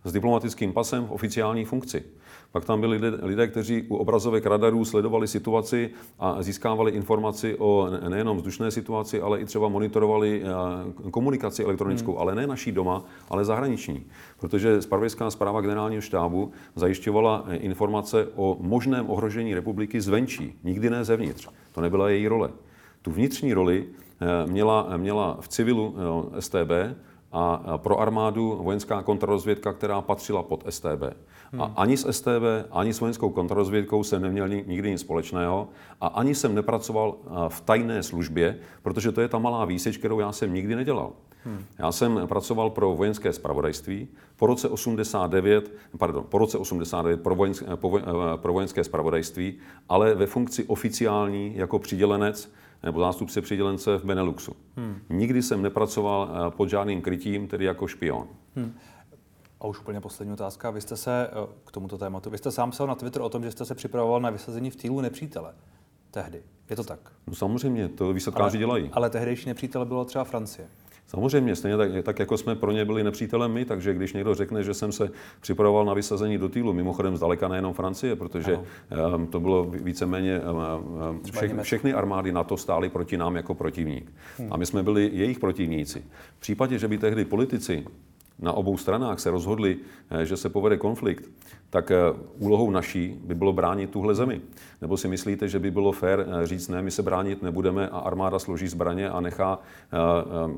[0.08, 2.04] s diplomatickým pasem v oficiální funkci.
[2.52, 5.90] Pak tam byli lidé, lidé, kteří u obrazovek radarů sledovali situaci
[6.20, 12.22] a získávali informaci o nejenom vzdušné situaci, ale i třeba monitorovali eh, komunikaci elektronickou, hmm.
[12.22, 14.06] ale ne naší doma, ale zahraniční.
[14.40, 21.04] Protože spravodajská zpráva generálního štábu zajišťovala eh, informace o možném ohrožení republiky zvenčí, nikdy ne
[21.04, 21.50] zevnitř.
[21.72, 22.50] To nebyla její role.
[23.02, 25.96] Tu vnitřní roli eh, měla, měla v civilu
[26.40, 26.72] STB,
[27.32, 31.04] a pro armádu vojenská kontrarozvědka, která patřila pod STB.
[31.52, 31.62] Hmm.
[31.62, 35.68] A ani s STB, ani s vojenskou kontrarozvědkou jsem neměl nikdy nic společného
[36.02, 37.16] a ani jsem nepracoval
[37.48, 41.12] v tajné službě, protože to je ta malá výseč, kterou já jsem nikdy nedělal.
[41.46, 41.66] Hmm.
[41.80, 44.08] Já jsem pracoval pro vojenské spravodajství.
[44.36, 47.66] Po roce 89, pardon, po roce 89 pro, vojenské,
[48.36, 49.58] pro vojenské spravodajství,
[49.90, 52.52] ale ve funkci oficiální jako přidělenec
[52.84, 54.56] nebo zástupce přidělence v Beneluxu.
[54.76, 55.02] Hmm.
[55.10, 58.28] Nikdy jsem nepracoval eh, pod žádným krytím, tedy jako špion.
[58.56, 58.74] Hmm.
[59.60, 60.72] A už úplně poslední otázka.
[60.72, 63.44] Vy jste se eh, k tomuto tématu, vy jste sám psal na Twitter o tom,
[63.44, 65.54] že jste se připravoval na vysazení v týlu nepřítele.
[66.12, 66.44] Tehdy.
[66.70, 67.12] Je to tak?
[67.28, 68.90] No samozřejmě, to výsadkáři dělají.
[68.94, 70.68] Ale tehdejší nepřítel bylo třeba Francie.
[71.08, 74.64] Samozřejmě, stejně tak, tak, jako jsme pro ně byli nepřítelem my, takže když někdo řekne,
[74.64, 75.10] že jsem se
[75.42, 78.60] připravoval na vysazení do týlu, mimochodem zdaleka nejenom Francie, protože
[79.16, 80.42] um, to bylo víceméně,
[81.12, 84.14] um, vše, všechny armády na to stály proti nám jako protivník.
[84.38, 84.54] Hmm.
[84.54, 86.04] A my jsme byli jejich protivníci.
[86.38, 87.84] V případě, že by tehdy politici
[88.40, 89.78] na obou stranách se rozhodli,
[90.10, 91.30] eh, že se povede konflikt,
[91.70, 91.96] tak eh,
[92.40, 94.42] úlohou naší by bylo bránit tuhle zemi.
[94.82, 98.00] Nebo si myslíte, že by bylo fér eh, říct, ne, my se bránit nebudeme a
[98.00, 99.60] armáda složí zbraně a nechá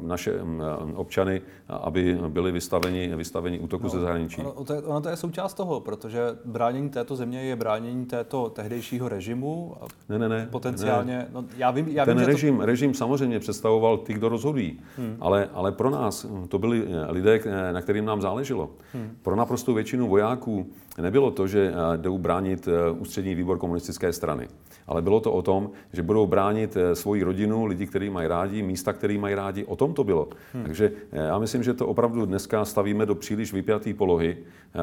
[0.02, 0.62] naše mm,
[0.96, 4.42] občany, aby byli vystaveni, vystaveni útoku no, ze zahraničí?
[4.42, 8.50] Ono to, je, ono to je součást toho, protože bránění této země je bránění této
[8.50, 9.76] tehdejšího režimu.
[10.10, 10.48] Ne, ne, ne.
[10.52, 11.28] Potenciálně, ne.
[11.34, 12.66] No, já vím, já Ten vím, režim, to...
[12.66, 15.18] režim samozřejmě představoval ty, kdo rozhodují, hmm.
[15.20, 17.40] ale, ale pro nás to byli lidé,
[17.72, 18.70] na kterým nám záleželo.
[18.94, 19.18] Hmm.
[19.22, 20.70] Pro naprostou většinu vojáků
[21.02, 24.48] nebylo to, že eh, jdou bránit eh, ústřední výbor komunistické strany,
[24.88, 28.64] ale bylo to o tom, že budou bránit eh, svoji rodinu, lidi, kteří mají rádi,
[28.64, 29.66] místa, který mají rádi.
[29.66, 30.28] O tom to bylo.
[30.54, 30.64] Hmm.
[30.64, 34.38] Takže já myslím, že to opravdu dneska stavíme do příliš vypjaté polohy,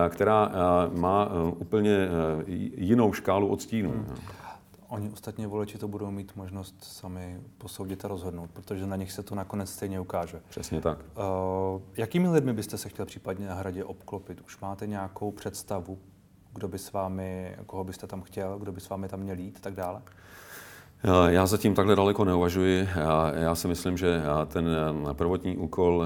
[0.09, 0.53] která
[0.95, 2.09] má úplně
[2.77, 3.91] jinou škálu odstínů.
[3.91, 4.17] Hmm.
[4.89, 9.23] Oni ostatně voliči to budou mít možnost sami posoudit a rozhodnout, protože na nich se
[9.23, 10.41] to nakonec stejně ukáže.
[10.49, 10.99] Přesně tak.
[10.99, 14.41] Uh, jakými lidmi byste se chtěl případně na hradě obklopit?
[14.41, 15.99] Už máte nějakou představu,
[16.53, 19.57] kdo by s vámi, koho byste tam chtěl, kdo by s vámi tam měl jít
[19.57, 20.03] a tak dále?
[21.29, 22.89] Já zatím takhle daleko neuvažuji.
[22.97, 24.69] Já, já si myslím, že ten
[25.13, 26.05] prvotní úkol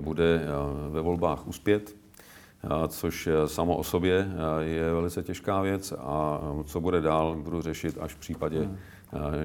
[0.00, 0.46] bude
[0.90, 1.96] ve volbách uspět,
[2.88, 4.28] což samo o sobě
[4.60, 8.78] je velice těžká věc a co bude dál, budu řešit až v případě, hmm.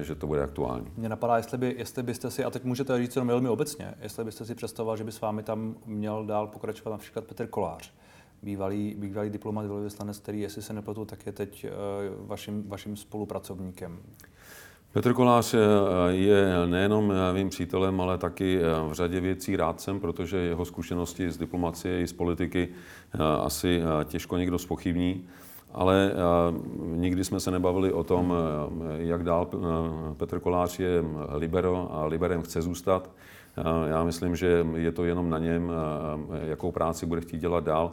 [0.00, 0.86] že to bude aktuální.
[0.96, 4.24] Mě napadá, jestli, by, jestli byste si, a teď můžete říct jenom velmi obecně, jestli
[4.24, 7.92] byste si představoval, že by s vámi tam měl dál pokračovat například Petr Kolář,
[8.42, 11.66] bývalý, bývalý diplomat, velvyslanec, který, jestli se nepletu, tak je teď
[12.26, 13.98] vaším, vaším spolupracovníkem.
[14.98, 15.58] Petr Kolář eh,
[16.10, 21.30] je nejenom eh, mým přítelem, ale taky eh, v řadě věcí rádcem, protože jeho zkušenosti
[21.30, 22.68] z diplomacie i z politiky
[23.40, 25.24] asi těžko někdo spochybní.
[25.72, 26.12] Ale
[26.78, 28.34] nikdy jsme se nebavili o tom,
[28.96, 29.48] jak dál
[30.16, 33.10] Petr Kolář je libero a liberem chce zůstat.
[33.86, 35.72] Já myslím, že je to jenom na něm,
[36.42, 37.92] jakou práci bude chtít dělat dál.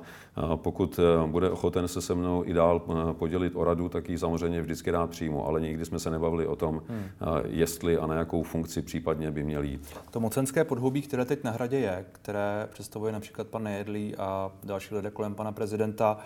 [0.55, 2.79] Pokud bude ochoten se se mnou i dál
[3.13, 6.55] podělit o radu, tak ji samozřejmě vždycky rád přijmu, ale nikdy jsme se nebavili o
[6.55, 7.05] tom, hmm.
[7.45, 9.97] jestli a na jakou funkci případně by měl jít.
[10.11, 14.95] To mocenské podhoubí, které teď na hradě je, které představuje například pan Nejedlý a další
[14.95, 16.17] lidé kolem pana prezidenta,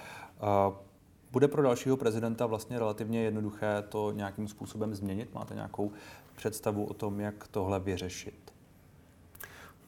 [1.31, 5.33] bude pro dalšího prezidenta vlastně relativně jednoduché to nějakým způsobem změnit?
[5.33, 5.91] Máte nějakou
[6.35, 8.53] představu o tom, jak tohle vyřešit?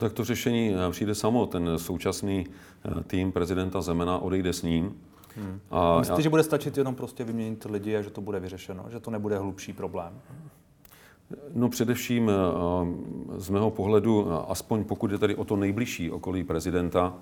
[0.02, 1.46] Tak to řešení eh, přijde samo.
[1.46, 2.48] Ten současný
[2.86, 4.96] eh, tým prezidenta Zemena odejde s ním.
[5.36, 5.60] Hmm.
[5.72, 6.24] A Myslíte, já...
[6.24, 8.86] že bude stačit jenom prostě vyměnit lidi a že to bude vyřešeno?
[8.90, 10.14] Že to nebude hlubší problém?
[11.54, 12.34] No především eh,
[13.38, 17.14] z mého pohledu, aspoň pokud je tady o to nejbližší okolí prezidenta,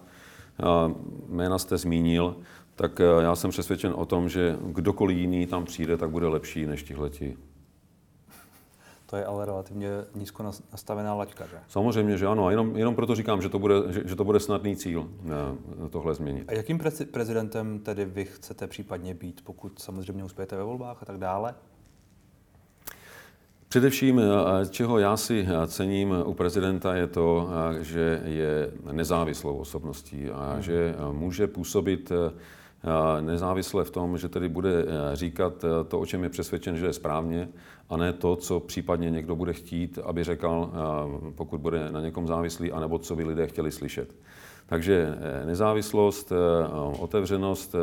[1.30, 2.36] jména jste zmínil,
[2.76, 6.84] tak já jsem přesvědčen o tom, že kdokoliv jiný tam přijde, tak bude lepší než
[6.84, 7.38] tihleti.
[9.10, 11.58] To je ale relativně nízko nastavená laťka, že?
[11.67, 12.48] Samozřejmě, že ano.
[12.48, 15.89] A jenom, jenom proto říkám, že to bude, že, že to bude snadný cíl eh,
[15.89, 16.43] tohle změnit.
[16.48, 16.80] A jakým
[17.12, 21.56] prezidentem tedy vy chcete případně být, pokud samozřejmě uspějete ve volbách a tak dále?
[23.69, 27.50] Především, eh, čeho já si eh, cením u prezidenta, je to,
[27.82, 30.62] že je nezávislou osobností a hmm.
[30.62, 32.12] že může působit
[33.22, 37.50] nezávisle v tom, že tedy bude říkat to, o čem je přesvědčen, že je správně,
[37.89, 40.72] a ne to, co případně někdo bude chtít, aby řekl,
[41.36, 44.15] pokud bude na někom závislý, anebo co by lidé chtěli slyšet.
[44.70, 46.36] Takže eh, nezávislost, eh,
[47.00, 47.80] otevřenost, eh,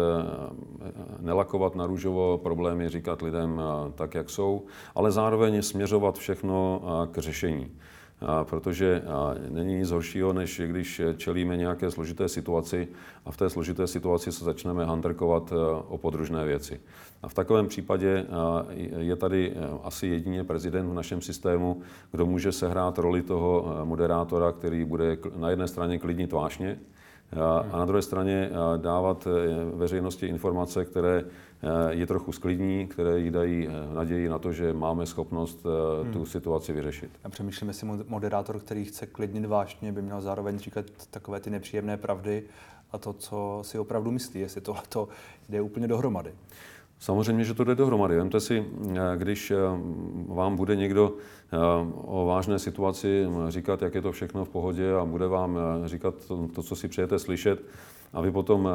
[1.20, 3.62] nelakovat na růžovo problémy, říkat lidem
[3.94, 6.82] tak, jak jsou, ale zároveň směřovat všechno
[7.12, 7.70] k řešení
[8.44, 9.02] protože
[9.48, 12.88] není nic horšího, než když čelíme nějaké složité situaci
[13.24, 15.54] a v té složité situaci se začneme hanterkovat e,
[15.88, 16.80] o podružné věci.
[17.22, 18.26] A v takovém případě
[18.98, 23.84] je tady e, asi jedině prezident v našem systému, kdo může sehrát roli toho e,
[23.84, 26.78] moderátora, který bude na jedné straně klidnit vášně,
[27.72, 29.28] a na druhé straně dávat
[29.74, 31.24] veřejnosti informace, které
[31.90, 35.66] je trochu sklidní, které jí dají naději na to, že máme schopnost
[36.12, 36.26] tu hmm.
[36.26, 37.10] situaci vyřešit.
[37.24, 41.96] Já přemýšlím, jestli moderátor, který chce klidnit vášně, by měl zároveň říkat takové ty nepříjemné
[41.96, 42.42] pravdy
[42.92, 44.82] a to, co si opravdu myslí, jestli tohle
[45.48, 46.32] jde úplně dohromady.
[46.98, 48.16] Samozřejmě, že to jde dohromady.
[48.16, 48.64] Vemte si,
[49.16, 49.52] když
[50.28, 51.14] vám bude někdo
[51.94, 56.48] o vážné situaci říkat, jak je to všechno v pohodě a bude vám říkat to,
[56.54, 57.64] to co si přejete slyšet,
[58.12, 58.68] a vy potom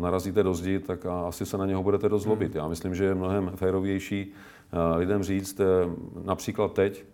[0.00, 2.52] narazíte do zdi, tak asi se na něho budete dost zlobit.
[2.52, 2.62] Hmm.
[2.62, 4.32] Já myslím, že je mnohem férovější
[4.96, 5.60] lidem říct
[6.24, 7.04] například teď,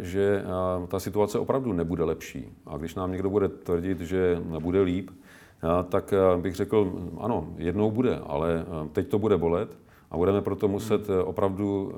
[0.00, 0.44] že
[0.88, 2.48] ta situace opravdu nebude lepší.
[2.66, 5.10] A když nám někdo bude tvrdit, že bude líp,
[5.88, 9.78] tak bych řekl, ano, jednou bude, ale teď to bude bolet
[10.10, 11.20] a budeme proto muset hmm.
[11.24, 11.92] opravdu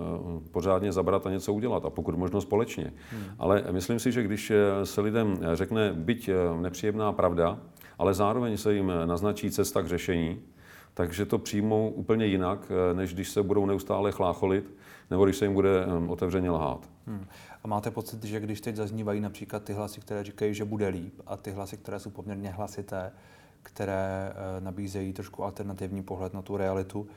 [0.51, 2.93] pořádně zabrat a něco udělat a pokud možno společně.
[3.11, 3.25] Hmm.
[3.39, 4.53] Ale myslím si, že když
[4.85, 7.59] se lidem řekne byť nepříjemná pravda,
[7.99, 10.41] ale zároveň se jim naznačí cesta k řešení,
[10.95, 14.75] takže to přijmou úplně jinak, než když se budou neustále chlácholit,
[15.11, 16.91] nebo když se jim bude otevřeně lhát.
[17.07, 17.27] Hmm.
[17.65, 21.21] A máte pocit, že když teď zaznívají například ty hlasy, které říkají, že bude líp,
[21.27, 23.13] a ty hlasy, které jsou poměrně hlasité,
[23.63, 27.09] které eh, nabízejí trošku alternativní pohled na tu realitu,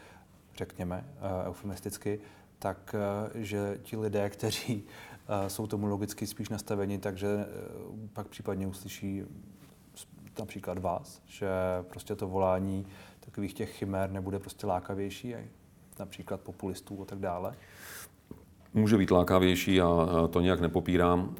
[0.57, 2.19] řekněme eh, eufemisticky,
[2.59, 4.83] tak eh, že ti lidé, kteří
[5.47, 7.27] jsou tomu logicky spíš nastaveni, takže
[8.13, 9.23] pak případně uslyší
[10.39, 11.49] například vás, že
[11.89, 12.87] prostě to volání
[13.19, 15.35] takových těch chimér nebude prostě lákavější,
[15.99, 17.55] například populistů a tak dále?
[18.73, 21.35] Může být lákavější a to nějak nepopírám.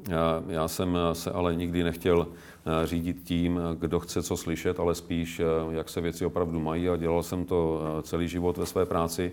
[0.48, 2.28] Já jsem se ale nikdy nechtěl
[2.66, 6.90] Eh, řídit tím, kdo chce co slyšet, ale spíš, eh, jak se věci opravdu mají
[6.90, 9.32] a dělal jsem to eh, celý život ve své práci.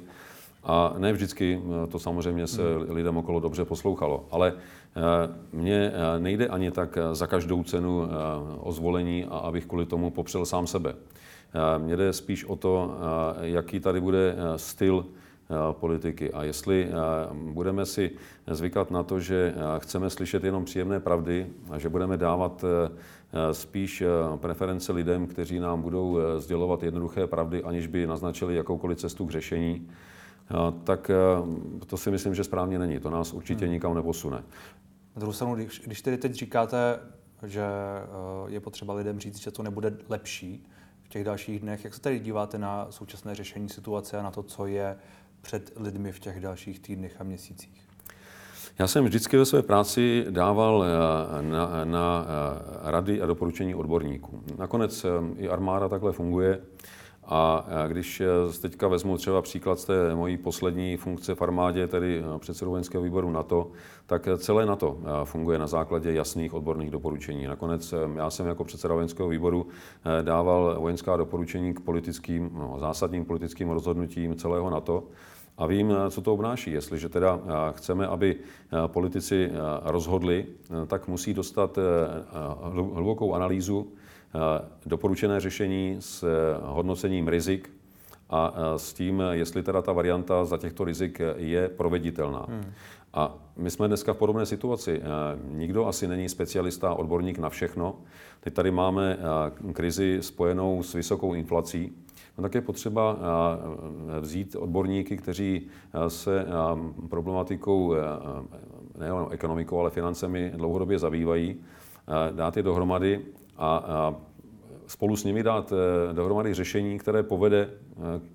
[0.65, 2.91] A ne vždycky to samozřejmě se hmm.
[2.91, 4.25] lidem okolo dobře poslouchalo.
[4.31, 4.53] Ale
[5.53, 8.09] mně nejde ani tak za každou cenu
[8.61, 10.95] o zvolení a abych kvůli tomu popřel sám sebe.
[11.79, 12.97] Mně jde spíš o to,
[13.41, 15.07] jaký tady bude styl
[15.73, 16.33] politiky.
[16.33, 16.91] A jestli
[17.33, 18.11] budeme si
[18.51, 22.65] zvykat na to, že chceme slyšet jenom příjemné pravdy a že budeme dávat
[23.53, 24.03] spíš
[24.37, 29.89] preference lidem, kteří nám budou sdělovat jednoduché pravdy, aniž by naznačili jakoukoliv cestu k řešení,
[30.85, 31.11] tak
[31.87, 33.01] to si myslím, že správně není.
[33.01, 33.75] To nás určitě hmm.
[33.75, 34.37] nikam neposune.
[35.17, 37.01] Na druhou stranu, když, když tedy teď říkáte,
[37.47, 37.65] že
[38.47, 40.67] je potřeba lidem říct, že to nebude lepší
[41.03, 44.43] v těch dalších dnech, jak se tady díváte na současné řešení situace a na to,
[44.43, 44.97] co je
[45.43, 47.89] před lidmi v těch dalších týdnech a měsících?
[48.79, 54.43] Já jsem vždycky ve své práci dával eh, na, na eh, rady a doporučení odborníků.
[54.59, 56.61] Nakonec eh, i armáda takhle funguje.
[57.31, 58.23] A když
[58.63, 63.31] teďka vezmu třeba příklad z té mojí poslední funkce v armádě, tedy předsedu vojenského výboru
[63.31, 63.71] NATO,
[64.07, 67.47] tak celé NATO funguje na základě jasných odborných doporučení.
[67.47, 69.67] Nakonec já jsem jako předseda vojenského výboru
[70.23, 75.05] dával vojenská doporučení k politickým, no, zásadním politickým rozhodnutím celého NATO.
[75.59, 76.73] A vím, co to obnáší.
[76.73, 78.37] Jestliže teda chceme, aby
[78.87, 79.51] politici
[79.85, 80.47] rozhodli,
[80.87, 81.79] tak musí dostat
[82.93, 83.93] hlubokou analýzu,
[84.87, 86.25] doporučené řešení s
[86.63, 87.71] hodnocením rizik
[88.31, 92.47] a s tím, jestli teda ta varianta za těchto rizik je proveditelná.
[92.49, 92.73] Hmm.
[93.15, 95.03] A my jsme dneska v podobné situaci.
[95.51, 97.95] Nikdo asi není specialista, odborník na všechno.
[98.41, 99.19] Teď tady máme
[99.73, 101.93] krizi spojenou s vysokou inflací
[102.39, 106.47] no tak je potřeba eh, vzít odborníky, kteří eh, se eh,
[107.09, 107.95] problematikou
[108.99, 111.57] nejen ekonomikou, ale financemi dlouhodobě zabývají,
[112.33, 113.21] dát je dohromady
[113.59, 114.15] a
[114.87, 115.73] spolu s nimi dát
[116.13, 117.71] dohromady řešení, které povede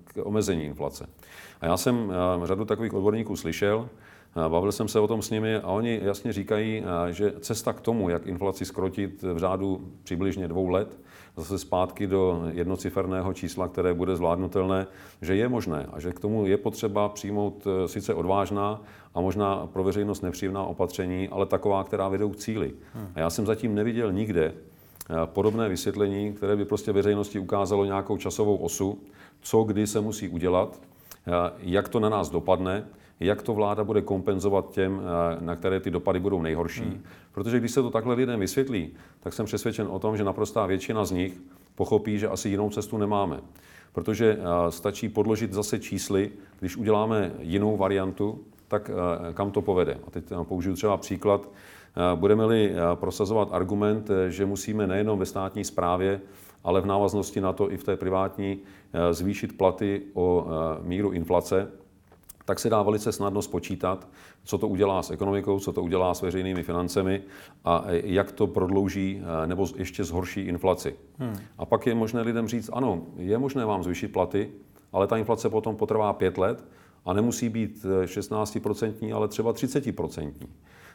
[0.04, 1.06] k omezení inflace.
[1.60, 2.12] A já jsem
[2.44, 3.88] řadu takových odborníků slyšel,
[4.48, 8.08] Bavil jsem se o tom s nimi a oni jasně říkají, že cesta k tomu,
[8.08, 10.98] jak inflaci skrotit v řádu přibližně dvou let,
[11.36, 14.86] zase zpátky do jednociferného čísla, které bude zvládnutelné,
[15.22, 18.82] že je možné a že k tomu je potřeba přijmout sice odvážná
[19.14, 22.72] a možná pro veřejnost nepříjemná opatření, ale taková, která vedou k cíli.
[22.94, 23.08] Hmm.
[23.14, 24.54] A já jsem zatím neviděl nikde
[25.24, 28.98] podobné vysvětlení, které by prostě veřejnosti ukázalo nějakou časovou osu,
[29.40, 30.80] co kdy se musí udělat,
[31.26, 32.84] e, jak to na nás dopadne,
[33.20, 36.82] jak to vláda bude kompenzovat těm, eh, na které ty dopady budou nejhorší.
[36.82, 37.02] Hmm.
[37.32, 41.04] Protože když se to takhle lidem vysvětlí, tak jsem přesvědčen o tom, že naprostá většina
[41.04, 41.40] z nich
[41.74, 43.40] pochopí, že asi jinou cestu nemáme.
[43.92, 49.98] Protože eh, stačí podložit zase čísly, když uděláme jinou variantu, tak eh, kam to povede.
[50.06, 51.48] A teď použiju třeba příklad.
[52.14, 56.20] Budeme-li prosazovat argument, že musíme nejenom ve státní správě,
[56.64, 58.58] ale v návaznosti na to i v té privátní
[59.10, 60.46] zvýšit platy o
[60.82, 61.68] míru inflace,
[62.44, 64.08] tak se dá velice snadno spočítat,
[64.44, 67.22] co to udělá s ekonomikou, co to udělá s veřejnými financemi
[67.64, 70.96] a jak to prodlouží eh, nebo ještě zhorší inflaci.
[71.18, 71.38] Hmm.
[71.58, 74.50] A pak je možné lidem říct, ano, je možné vám zvýšit platy,
[74.92, 76.64] ale ta inflace potom potrvá pět let
[77.04, 80.32] a nemusí být 16%, eh, ale třeba 30%.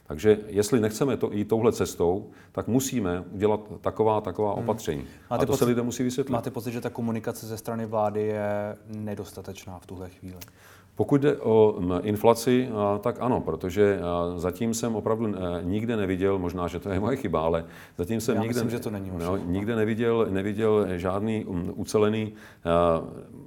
[0.09, 4.63] Takže jestli nechceme to jít touhle cestou, tak musíme udělat taková taková hmm.
[4.63, 5.03] opatření.
[5.29, 6.33] Máte a to pocit, se lidem musí vysvětlit.
[6.33, 10.37] Máte pocit, že ta komunikace ze strany vlády je nedostatečná v tuhle chvíli?
[10.95, 12.69] Pokud jde o inflaci,
[13.01, 13.99] tak ano, protože
[14.37, 17.65] zatím jsem opravdu nikde neviděl, možná, že to je moje chyba, ale
[17.97, 21.45] zatím jsem Já nikde, myslím, že to není no, nikde neviděl, neviděl žádný
[21.75, 22.33] ucelený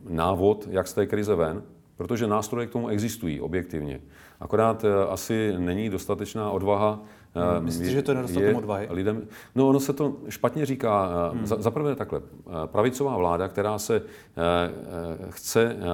[0.08, 1.62] návod, jak z té krize ven,
[2.02, 4.00] protože nástroje k tomu existují objektivně.
[4.40, 7.00] Akorát asi není dostatečná odvaha
[7.34, 8.88] Hmm, myslíte, je, že to je nedostatek odvahy?
[8.90, 9.22] Lidem,
[9.54, 11.08] no ono se to špatně říká.
[11.32, 11.46] Hmm.
[11.46, 12.20] Za, prvé takhle.
[12.66, 15.84] Pravicová vláda, která se eh, chce eh,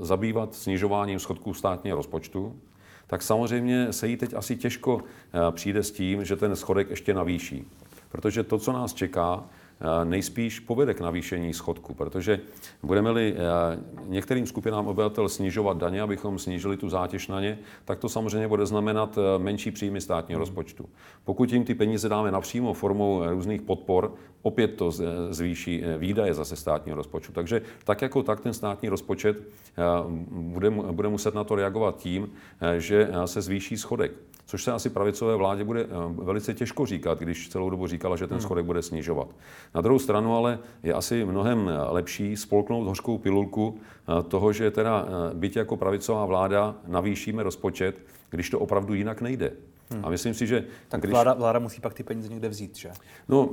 [0.00, 2.56] zabývat snižováním schodků státního rozpočtu,
[3.06, 7.14] tak samozřejmě se jí teď asi těžko eh, přijde s tím, že ten schodek ještě
[7.14, 7.68] navýší.
[8.08, 9.44] Protože to, co nás čeká,
[10.04, 12.40] nejspíš povede k navýšení schodku, protože
[12.82, 13.36] budeme-li
[14.06, 18.66] některým skupinám obyvatel snižovat daně, abychom snížili tu zátěž na ně, tak to samozřejmě bude
[18.66, 20.42] znamenat menší příjmy státního hmm.
[20.42, 20.88] rozpočtu.
[21.24, 24.90] Pokud jim ty peníze dáme napřímo formou různých podpor, opět to
[25.30, 27.32] zvýší e, výdaje zase státního rozpočtu.
[27.32, 29.42] Takže tak jako tak ten státní rozpočet
[30.30, 34.12] bude, bude muset na to reagovat tím, e, že se zvýší schodek
[34.46, 38.26] což se asi pravicové vládě bude eh, velice těžko říkat, když celou dobu říkala, že
[38.26, 38.42] ten hmm.
[38.42, 39.28] schodek bude snižovat.
[39.74, 45.06] Na druhou stranu ale je asi mnohem lepší spolknout hořkou pilulku eh, toho, že teda
[45.06, 48.00] eh, byť jako pravicová vláda navýšíme rozpočet,
[48.30, 49.52] když to opravdu jinak nejde.
[49.90, 50.04] Hmm.
[50.04, 50.64] A myslím si, že...
[50.88, 51.12] Tak když...
[51.12, 52.90] vláda, vláda musí pak ty peníze někde vzít, že?
[53.28, 53.48] No,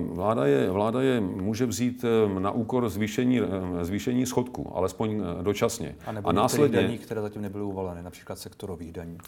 [0.00, 2.04] vláda je, vláda je může vzít
[2.38, 3.40] na úkor zvýšení,
[3.82, 5.96] zvýšení schodku, alespoň dočasně.
[6.06, 6.82] A, nebo a následně...
[6.82, 9.18] daní, které zatím nebyly uvaleny, například sektorových daní.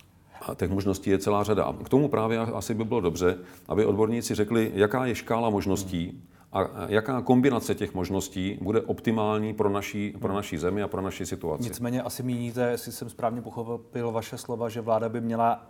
[0.46, 1.64] A těch možností je celá řada.
[1.64, 3.38] A k tomu právě asi by bylo dobře,
[3.68, 6.22] aby odborníci řekli, jaká je škála možností
[6.52, 11.26] a jaká kombinace těch možností bude optimální pro naší, pro naší zemi a pro naši
[11.26, 11.64] situaci.
[11.64, 15.66] Nicméně asi míníte, jestli jsem správně pochopil vaše slova, že vláda by měla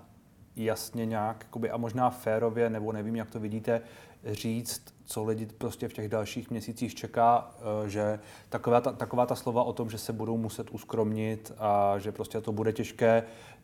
[0.57, 3.83] jasně nějak, jakoby, a možná férově, nebo nevím, jak to vidíte,
[4.25, 8.19] říct, co lidi prostě v těch dalších měsících čeká, eh, že
[8.49, 12.41] taková ta, taková ta slova o tom, že se budou muset uskromnit a že prostě
[12.41, 13.23] to bude těžké,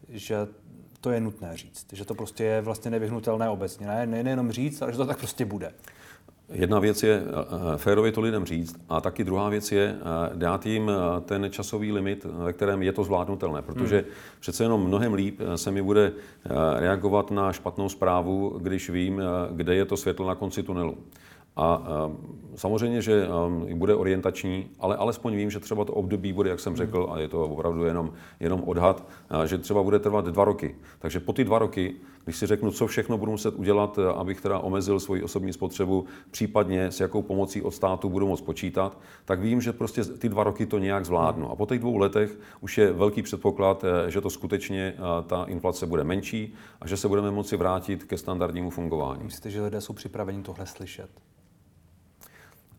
[0.08, 0.48] že
[1.00, 3.86] to je nutné říct, že to prostě je vlastně nevyhnutelné obecně.
[3.86, 5.72] Ne, ne nejenom říct, ale že to tak prostě bude.
[6.52, 7.30] Jedna věc je eh,
[7.74, 10.90] eh, férově to lidem říct a taky druhá věc je eh, dát jim
[11.24, 14.06] ten časový limit, ve kterém je to zvládnutelné, protože hmm.
[14.40, 16.12] přece jenom mnohem líp se mi bude
[16.76, 20.98] reagovat na špatnou zprávu, když vím, kde je to světlo na konci tunelu.
[21.58, 21.82] A
[22.54, 23.28] samozřejmě, že
[23.74, 26.76] bude orientační, ale alespoň vím, že třeba to období bude, jak jsem hmm.
[26.76, 29.08] řekl, a je to opravdu jenom, jenom odhad,
[29.44, 30.76] že třeba bude trvat dva roky.
[30.98, 31.94] Takže po ty dva roky,
[32.24, 36.86] když si řeknu, co všechno budu muset udělat, abych teda omezil svoji osobní spotřebu, případně
[36.86, 40.66] s jakou pomocí od státu budu moct počítat, tak vím, že prostě ty dva roky
[40.66, 41.50] to nějak zvládnu.
[41.50, 45.44] A po těch dvou letech už je velký předpoklad, eh, že to skutečně eh, ta
[45.44, 49.24] inflace bude menší a že se budeme moci vrátit ke standardnímu fungování.
[49.24, 51.10] Myslíte, že lidé jsou připraveni tohle slyšet?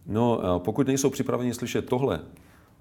[0.09, 2.19] No, eh, pokud nejsou připraveni slyšet tohle,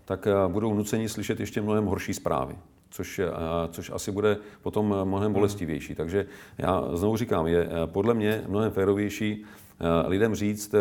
[0.05, 2.55] tak eh, budou nuceni slyšet ještě mnohem horší zprávy,
[2.91, 3.31] což, eh,
[3.71, 5.95] což asi bude potom mnohem bolestivější.
[5.95, 6.27] Takže
[6.59, 9.45] já znovu říkám, je podle mě mnohem férovější
[10.07, 10.75] lidem říct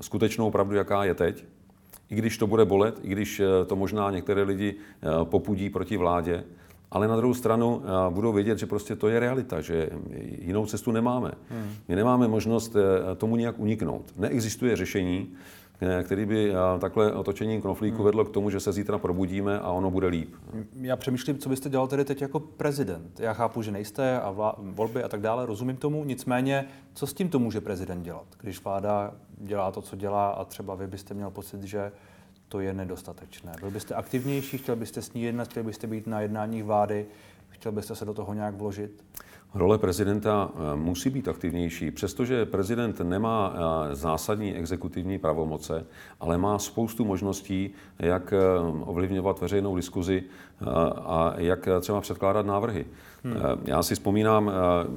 [0.00, 1.44] skutečnou pravdu, jaká je teď,
[2.10, 4.74] i když to bude bolet, i když to možná některé lidi
[5.24, 6.44] popudí proti vládě,
[6.90, 9.90] ale na druhou stranu budou vědět, že prostě to je realita, že
[10.38, 11.32] jinou cestu nemáme.
[11.50, 11.70] Hmm.
[11.88, 12.76] My nemáme možnost
[13.16, 14.12] tomu nějak uniknout.
[14.16, 15.34] Neexistuje řešení,
[16.02, 18.04] který by eh, takhle otočením knoflíku hmm.
[18.04, 20.34] vedlo k tomu, že se zítra probudíme a ono bude líp.
[20.80, 23.20] Já přemýšlím, co byste dělal tedy teď jako prezident.
[23.20, 27.14] Já chápu, že nejste a vlá- volby a tak dále, rozumím tomu, nicméně, co s
[27.14, 31.14] tím to může prezident dělat, když vláda dělá to, co dělá a třeba vy byste
[31.14, 31.92] měl pocit, že
[32.48, 33.52] to je nedostatečné.
[33.60, 37.06] Byl byste aktivnější, chtěl byste s ní jednat, chtěl byste být na jednáních vlády,
[37.48, 39.04] chtěl byste se do toho nějak vložit?
[39.54, 45.86] Role prezidenta eh, musí být aktivnější, přestože prezident nemá eh, zásadní exekutivní pravomoce,
[46.20, 48.38] ale má spoustu možností, jak eh,
[48.80, 50.24] ovlivňovat veřejnou diskuzi
[50.96, 52.86] a jak třeba předkládat návrhy.
[53.24, 53.36] Hmm.
[53.64, 54.52] Já si vzpomínám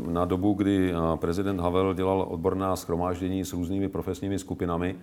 [0.07, 4.95] na dobu, kdy prezident Havel dělal odborná schromáždění s různými profesními skupinami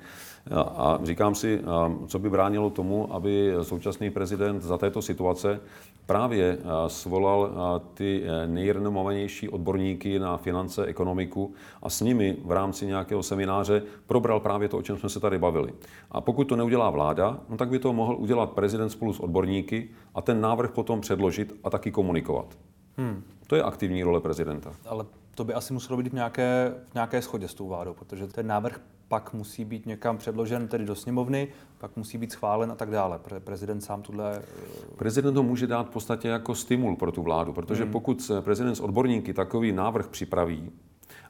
[0.56, 1.60] a říkám si,
[2.06, 5.60] co by bránilo tomu, aby současný prezident za této situace
[6.06, 7.50] právě svolal
[7.94, 11.52] ty nejrenomovanější odborníky na finance, ekonomiku
[11.82, 15.38] a s nimi v rámci nějakého semináře probral právě to, o čem jsme se tady
[15.38, 15.72] bavili.
[16.10, 19.88] A pokud to neudělá vláda, no tak by to mohl udělat prezident spolu s odborníky
[20.14, 22.58] a ten návrh potom předložit a taky komunikovat.
[22.98, 23.22] Hmm.
[23.46, 24.72] To je aktivní role prezidenta.
[24.86, 28.26] Ale to by asi muselo být v nějaké, v nějaké schodě s tou vládou, protože
[28.26, 32.74] ten návrh pak musí být někam předložen tedy do sněmovny, pak musí být schválen a
[32.74, 33.20] tak dále.
[33.38, 34.36] Prezident sám tuhle...
[34.36, 37.92] Eh, prezident to může dát v podstatě jako stimul pro tu vládu, protože hmm.
[37.92, 40.70] pokud prezident s odborníky takový návrh připraví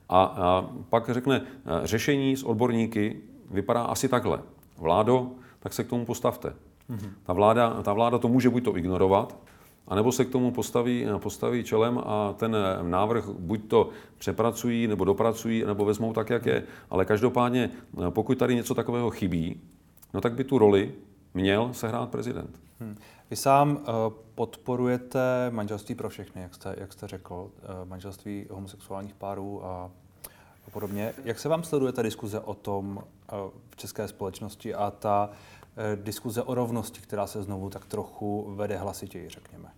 [0.08, 4.42] a, a pak řekne, eh, řešení s odborníky vypadá asi takhle.
[4.78, 6.54] Vládo, tak se k tomu postavte.
[6.88, 7.12] Hmm.
[7.22, 9.38] Ta, vláda, ta vláda to může buď to ignorovat,
[9.88, 15.64] anebo se k tomu postaví, postaví čelem a ten návrh buď to přepracují, nebo dopracují,
[15.66, 16.62] nebo vezmou tak, jak je.
[16.90, 17.70] Ale každopádně,
[18.10, 19.60] pokud tady něco takového chybí,
[20.14, 20.94] no tak by tu roli
[21.34, 22.60] měl sehrát prezident.
[22.80, 22.96] Hmm.
[23.30, 23.84] Vy sám uh,
[24.34, 29.90] podporujete manželství pro všechny, jak jste, jak jste řekl, uh, manželství homosexuálních párů a,
[30.66, 31.14] a podobně.
[31.24, 33.38] Jak se vám sleduje ta diskuze o tom uh,
[33.70, 35.30] v české společnosti a ta
[35.94, 39.68] diskuze o rovnosti, která se znovu tak trochu vede hlasitěji, řekněme?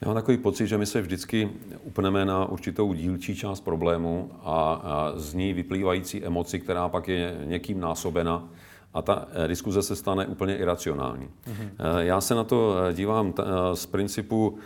[0.00, 1.50] Já mám takový pocit, že my se vždycky
[1.82, 7.36] upneme na určitou dílčí část problému a, a z ní vyplývající emoci, která pak je
[7.44, 8.48] někým násobena
[8.94, 11.26] a ta eh, diskuze se stane úplně iracionální.
[11.26, 11.98] Mm-hmm.
[11.98, 13.42] Já se na to eh, dívám t-
[13.74, 14.58] z principu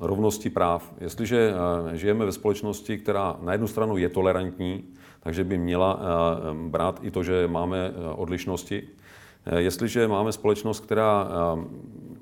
[0.00, 0.94] rovnosti práv.
[1.00, 1.52] Jestliže
[1.92, 4.84] žijeme ve společnosti, která na jednu stranu je tolerantní,
[5.20, 6.00] takže by měla
[6.68, 8.82] brát i to, že máme odlišnosti,
[9.56, 11.28] Jestliže máme společnost, která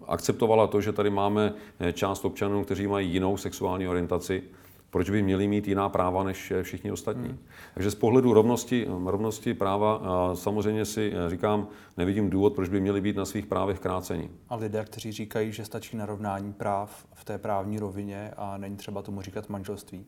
[0.09, 4.43] akceptovala to, že tady máme eh, část občanů, kteří mají jinou sexuální orientaci,
[4.91, 7.29] proč by měli mít jiná práva než eh, všichni ostatní.
[7.29, 7.39] Hmm.
[7.75, 10.01] Takže z pohledu rovnosti, rovnosti práva
[10.35, 14.31] samozřejmě si eh, říkám, nevidím důvod, proč by měli být na svých právech kráceni.
[14.49, 19.03] A lidé, kteří říkají, že stačí narovnání práv v té právní rovině a není třeba
[19.03, 20.07] tomu říkat manželství?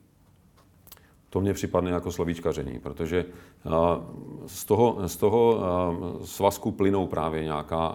[1.30, 3.24] To mě připadne jako slovíčkaření, protože
[4.46, 5.60] z toho, z toho
[6.24, 7.94] svazku plynou právě nějaká,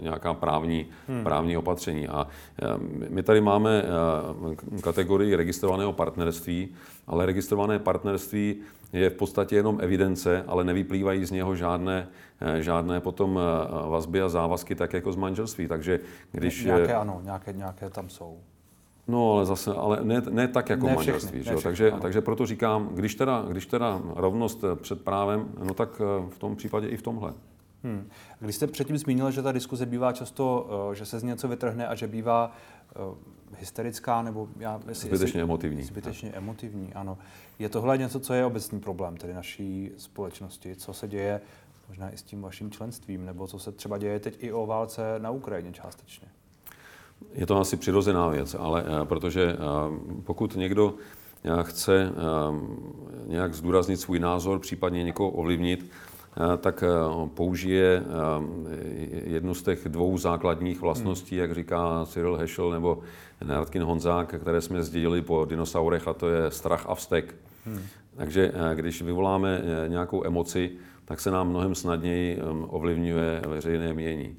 [0.00, 1.24] nějaká právní, hmm.
[1.24, 2.08] právní opatření.
[2.08, 2.26] A
[3.08, 3.84] my tady máme
[4.82, 6.68] kategorii registrovaného partnerství,
[7.06, 8.56] ale registrované partnerství
[8.92, 12.08] je v podstatě jenom evidence, ale nevyplývají z něho žádné,
[12.58, 13.40] žádné potom
[13.88, 15.68] vazby a závazky, tak jako z manželství.
[15.68, 16.00] Takže
[16.32, 16.64] když...
[16.64, 18.38] Nějaké ano, nějaké, nějaké tam jsou.
[19.08, 21.40] No, ale zase, ale ne, ne tak jako ne manželství.
[21.40, 21.56] Všechny, že?
[21.56, 26.30] Všechny, takže, takže proto říkám, když teda, když teda rovnost před právem, no tak eh,
[26.30, 27.32] v tom případě i v tomhle.
[27.82, 28.08] Hmm.
[28.40, 31.86] Když jste předtím zmínil, že ta diskuze bývá často, eh, že se z něco vytrhne
[31.86, 32.52] a že bývá
[33.58, 35.82] hysterická nebo já, jestli, zbytečně jestli, emotivní.
[35.82, 36.38] Zbytečně tak.
[36.38, 37.18] emotivní, ano.
[37.58, 40.76] Je tohle něco, co je obecný problém tedy naší společnosti?
[40.76, 41.40] Co se děje
[41.88, 45.02] možná i s tím vaším členstvím, nebo co se třeba děje teď i o válce
[45.18, 46.28] na Ukrajině částečně?
[47.34, 49.56] Je to asi přirozená věc, ale eh, protože eh,
[50.24, 50.94] pokud někdo
[51.44, 52.12] eh, chce
[53.26, 55.90] nějak zdůraznit svůj názor, případně někoho ovlivnit,
[56.60, 56.84] tak
[57.34, 58.02] použije
[59.24, 62.98] jednu z těch dvou základních vlastností, jak říká Cyril Heschel nebo
[63.44, 67.34] Nartkin Honzák, které jsme zdědili po dinosaurech, a to je strach a vztek.
[67.66, 67.82] Hmm.
[68.16, 70.70] Takže když vyvoláme nějakou emoci,
[71.04, 74.36] tak se nám mnohem snadněji ovlivňuje veřejné mění.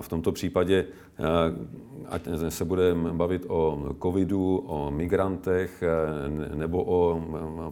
[0.00, 0.86] V tomto případě,
[2.08, 5.82] ať se budeme bavit o covidu, o migrantech
[6.54, 7.22] nebo o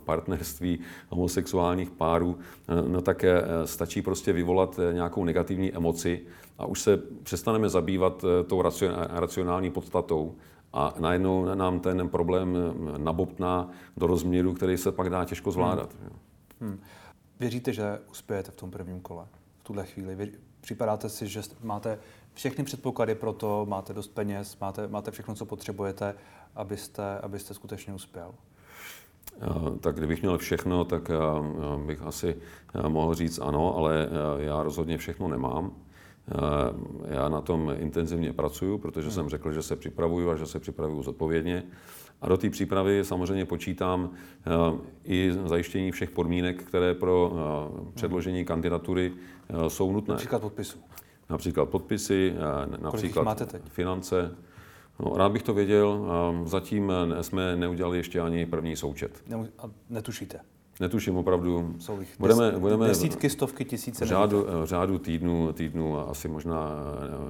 [0.04, 0.78] partnerství
[1.08, 2.38] homosexuálních párů,
[2.88, 3.24] no tak
[3.64, 6.20] stačí prostě vyvolat nějakou negativní emoci
[6.58, 8.62] a už se přestaneme zabývat tou
[9.08, 10.34] racionální podstatou
[10.72, 12.56] a najednou nám ten problém
[12.96, 15.96] nabobtná do rozměru, který se pak dá těžko zvládat.
[16.00, 16.10] Hmm.
[16.60, 16.80] Hmm.
[17.40, 19.24] Věříte, že uspějete v tom prvním kole?
[19.58, 20.32] V tuhle chvíli?
[20.62, 21.98] Připadáte si, že máte
[22.34, 26.14] všechny předpoklady pro to, máte dost peněz, máte, máte všechno, co potřebujete,
[26.54, 28.34] abyste, abyste skutečně uspěl?
[29.80, 31.10] Tak kdybych měl všechno, tak
[31.86, 32.36] bych asi
[32.88, 34.08] mohl říct ano, ale
[34.38, 35.72] já rozhodně všechno nemám.
[37.08, 41.02] Já na tom intenzivně pracuji, protože jsem řekl, že se připravuju a že se připravuju
[41.02, 41.62] zodpovědně.
[42.20, 44.10] A do té přípravy samozřejmě počítám
[45.04, 47.32] i zajištění všech podmínek, které pro
[47.94, 49.12] předložení kandidatury
[49.68, 50.12] jsou nutné.
[50.12, 50.78] Například podpisu.
[51.30, 52.34] Například podpisy,
[52.78, 53.62] například máte teď?
[53.68, 54.36] finance.
[55.00, 56.06] No, rád bych to věděl.
[56.44, 59.22] Zatím jsme neudělali ještě ani první součet.
[59.26, 60.40] Ne, a netušíte?
[60.80, 61.74] Netuším opravdu.
[61.78, 64.06] Jsou jich budeme, des, budeme desítky, stovky, tisíce.
[64.06, 66.70] Řádu, v řádu týdnu, týdnu, asi možná,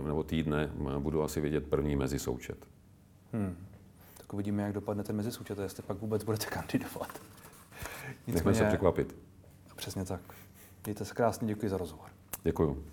[0.06, 2.66] nebo týdne, budu asi vědět první mezi součet.
[3.32, 3.56] Hmm.
[4.16, 7.20] Tak uvidíme, jak dopadne ten mezi součet, jestli pak vůbec budete kandidovat.
[8.26, 9.16] Nicméně, Nechme se překvapit.
[9.76, 10.20] Přesně tak.
[10.86, 12.06] Mějte se krásně, děkuji za rozhovor.
[12.44, 12.84] Děkuji.